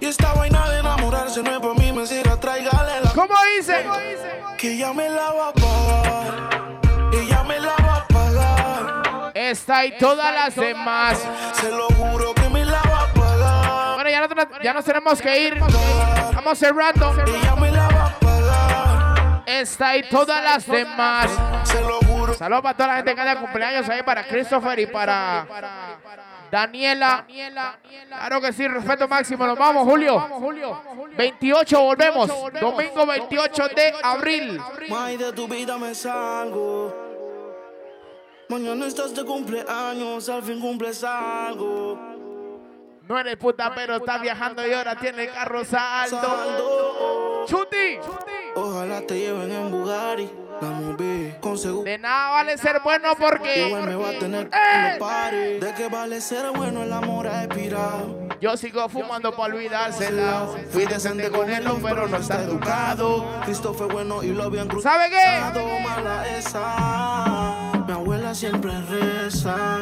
[0.00, 3.10] Y esta vaina de enamorarse no es por mí, me siga, tráigale la.
[3.12, 3.84] ¿Cómo dice?
[4.56, 5.52] Que ya me la va
[9.50, 11.18] Esta y todas las demás.
[11.54, 13.94] Se lo juro que me la va a pagar.
[13.94, 15.58] Bueno, ya, no- ya nos tenemos que ir.
[16.34, 17.14] Vamos cerrando.
[17.26, 19.42] Ella me la va a pagar.
[19.46, 21.30] Esta y todas las demás.
[21.64, 22.34] Se lo juro.
[22.34, 25.46] Saludos para toda la gente que anda de cumpleaños ahí, para Christopher y para
[26.50, 27.24] Daniela.
[28.08, 29.46] Claro que sí, respeto máximo.
[29.46, 30.28] Nos vamos, Julio.
[31.16, 32.28] 28 volvemos.
[32.60, 34.60] Domingo 28 de abril.
[34.90, 37.07] May de tu vida me salgo.
[38.48, 41.98] Mañana estás de cumpleaños, al fin cumples algo.
[43.06, 47.44] No eres puta, pero estás viajando y ahora tiene carro saldo.
[47.46, 47.98] Chuti.
[48.54, 50.30] Ojalá te lleven en Bugatti.
[50.60, 51.84] La moví con seguro.
[51.84, 55.58] De nada vale ser bueno porque Igual me va a tener ¡Eh!
[55.60, 58.28] De que vale ser bueno el amor a expirado.
[58.40, 60.48] yo sigo fumando para olvidársela.
[60.70, 63.24] Fui decente con él, pero no está educado.
[63.44, 64.96] Cristo fue bueno y lo habían cruzado.
[64.96, 65.84] ¿Sabe qué?
[65.84, 67.47] Mala esa.
[67.88, 69.78] Mi abuela siempre reza.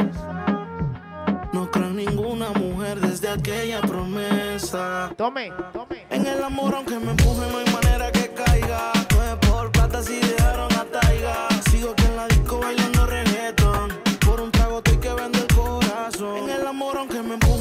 [1.52, 5.10] No creo en ninguna mujer desde aquella promesa.
[5.16, 6.06] Tome, tome.
[6.10, 8.92] En el amor, aunque me empuje, no hay manera que caiga.
[9.12, 11.48] No es por plata si dejaron a Taiga.
[11.68, 13.90] Sigo aquí en la disco bailando reggaeton.
[14.24, 16.36] Por un trago estoy que vende el corazón.
[16.44, 17.55] En el amor, aunque me empuje,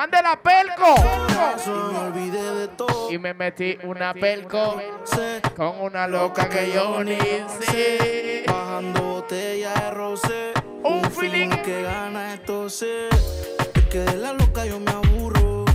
[0.00, 0.94] Mande la pelco.
[3.10, 4.80] Y me metí una pelco
[5.54, 7.18] con una loca que yo ni
[7.60, 8.44] sé.
[8.46, 10.52] Bajando botella de rosé.
[10.84, 11.50] Un feeling.
[11.50, 13.08] que gana esto sé.
[13.74, 15.66] Es que de la loca yo me aburro.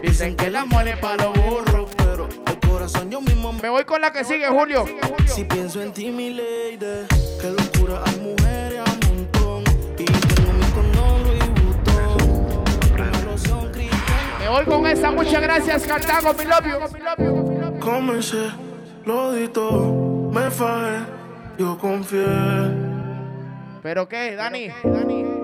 [0.00, 1.90] Dicen que el amor es para los burros.
[1.98, 4.86] Pero el corazón yo mismo me voy con la que sigue, Julio.
[5.26, 7.06] Si pienso en ti, mi lady,
[7.38, 8.85] qué locura, hay mujeres
[14.46, 15.10] Me voy con esa.
[15.10, 17.80] Muchas gracias, Cartago, mi you.
[17.80, 18.48] Comencé,
[19.04, 20.98] lo di todo, me fajé,
[21.58, 22.24] yo confié.
[23.82, 24.68] ¿Pero qué, Dani?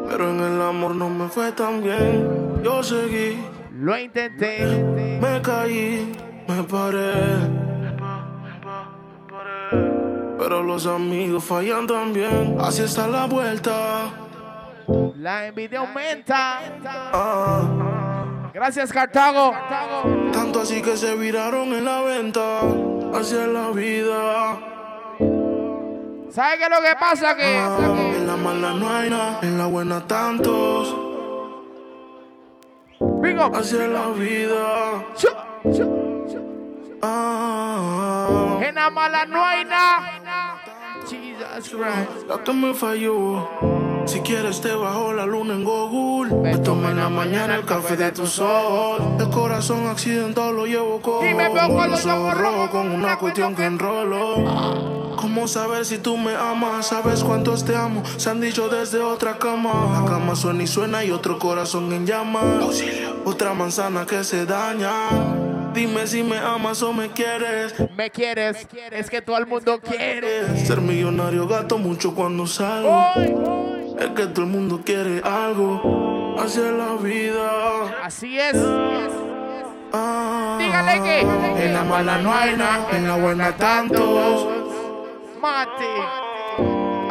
[0.08, 2.62] Pero en el amor no me fue tan bien.
[2.62, 4.66] Yo seguí, Lo intenté.
[5.20, 6.12] me caí,
[6.46, 7.12] me paré.
[10.38, 12.56] Pero los amigos fallan también.
[12.60, 14.10] Así está la vuelta.
[15.16, 16.60] La envidia aumenta.
[17.12, 17.62] Ah,
[18.54, 19.52] Gracias, Cartago.
[20.32, 22.60] tanto así que se viraron en la venta.
[23.18, 24.58] Es la vida.
[26.30, 27.36] ¿Sabe qué es lo que pasa?
[27.36, 27.78] Que Ah,
[28.16, 30.96] en la mala no hay nada, en la buena tantos.
[33.60, 35.04] Es la vida.
[37.02, 40.58] Ah, en la mala no hay nada.
[41.08, 42.26] Jesus Christ.
[42.28, 43.71] la me falló.
[44.06, 46.34] Si quieres te bajo la luna en Google.
[46.34, 49.16] Me tomo en la mañana el café de tu sol.
[49.18, 53.54] El corazón accidentado lo llevo con Y me con los ojos rojos con una cuestión
[53.54, 55.14] que enrolo.
[55.16, 56.88] ¿Cómo saber si tú me amas?
[56.88, 58.02] ¿Sabes cuántos te amo?
[58.16, 60.00] Se han dicho desde otra cama.
[60.00, 62.82] La cama suena y suena y otro corazón en llamas.
[63.24, 64.90] Otra manzana que se daña.
[65.72, 67.74] Dime si me amas o me quieres.
[67.96, 70.58] Me quieres, es que todo el mundo quiere.
[70.66, 73.71] Ser millonario gato mucho cuando salgo.
[74.02, 76.34] Es que todo el mundo quiere algo.
[76.44, 78.02] Es la vida.
[78.02, 78.56] Así es.
[79.92, 81.20] Ah, Dígale que
[81.64, 84.48] en la mala no hay nada, en la buena tantos.
[85.40, 85.84] Mate.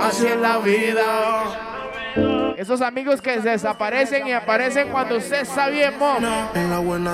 [0.02, 2.56] Así es la vida.
[2.58, 6.22] Esos amigos que se desaparecen y aparecen cuando usted está bien, mom.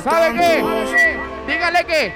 [0.03, 1.19] ¿Sabe qué?
[1.45, 2.13] Dígale que.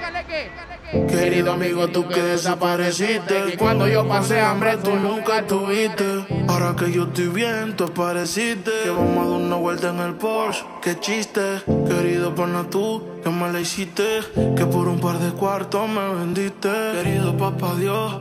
[0.92, 3.56] Querido amigo, tú que desapareciste.
[3.58, 6.26] Cuando yo pasé hambre, tú nunca estuviste.
[6.48, 8.70] Ahora que yo estoy bien, tú apareciste.
[8.84, 10.62] Que vamos a dar una vuelta en el Porsche.
[10.82, 11.40] Qué chiste,
[11.88, 14.20] querido pana tú, que me la hiciste.
[14.54, 16.68] Que por un par de cuartos me vendiste.
[16.92, 18.20] Querido papá Dios,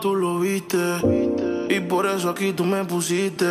[0.00, 0.78] tú lo viste.
[1.70, 3.46] Y por eso aquí tú me pusiste.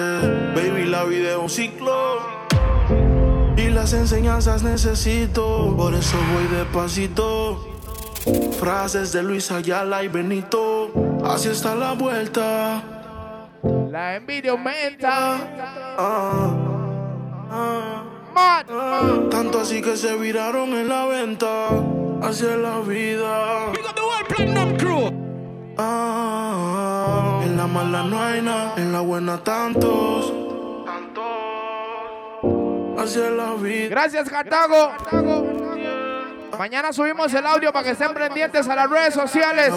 [0.55, 2.19] Baby, la vida es un ciclo.
[3.57, 5.75] Y las enseñanzas necesito.
[5.75, 7.70] Por eso voy despacito.
[8.59, 10.91] Frases de Luis Ayala y Benito.
[11.23, 12.83] Así está la vuelta.
[13.89, 15.37] La envidia aumenta.
[15.97, 16.53] Ah,
[17.51, 18.03] ah,
[18.35, 19.29] ah.
[19.29, 21.67] Tanto así que se viraron en la venta.
[22.21, 23.71] Así es la vida.
[25.77, 30.33] Ah, en la mala no hay nada, en la buena tantos.
[33.03, 33.89] Es la vida.
[33.89, 34.91] Gracias, Cartago.
[36.57, 39.73] Mañana subimos el audio para que estén pendientes a las redes sociales.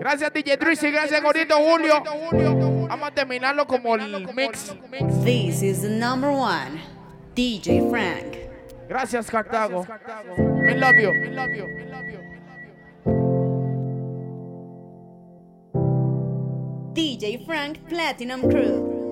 [0.00, 0.90] Gracias, DJ Drizzy.
[0.90, 2.02] Gracias, Gordito Julio.
[2.88, 4.74] Vamos a terminarlo como el mix.
[5.24, 6.80] This is the number one,
[7.34, 8.36] DJ Frank.
[8.88, 9.86] Gracias, Cartago.
[10.38, 11.12] Me love you.
[11.12, 11.66] Me love you.
[11.66, 12.20] Me love you.
[16.94, 19.05] DJ Frank Platinum Crew.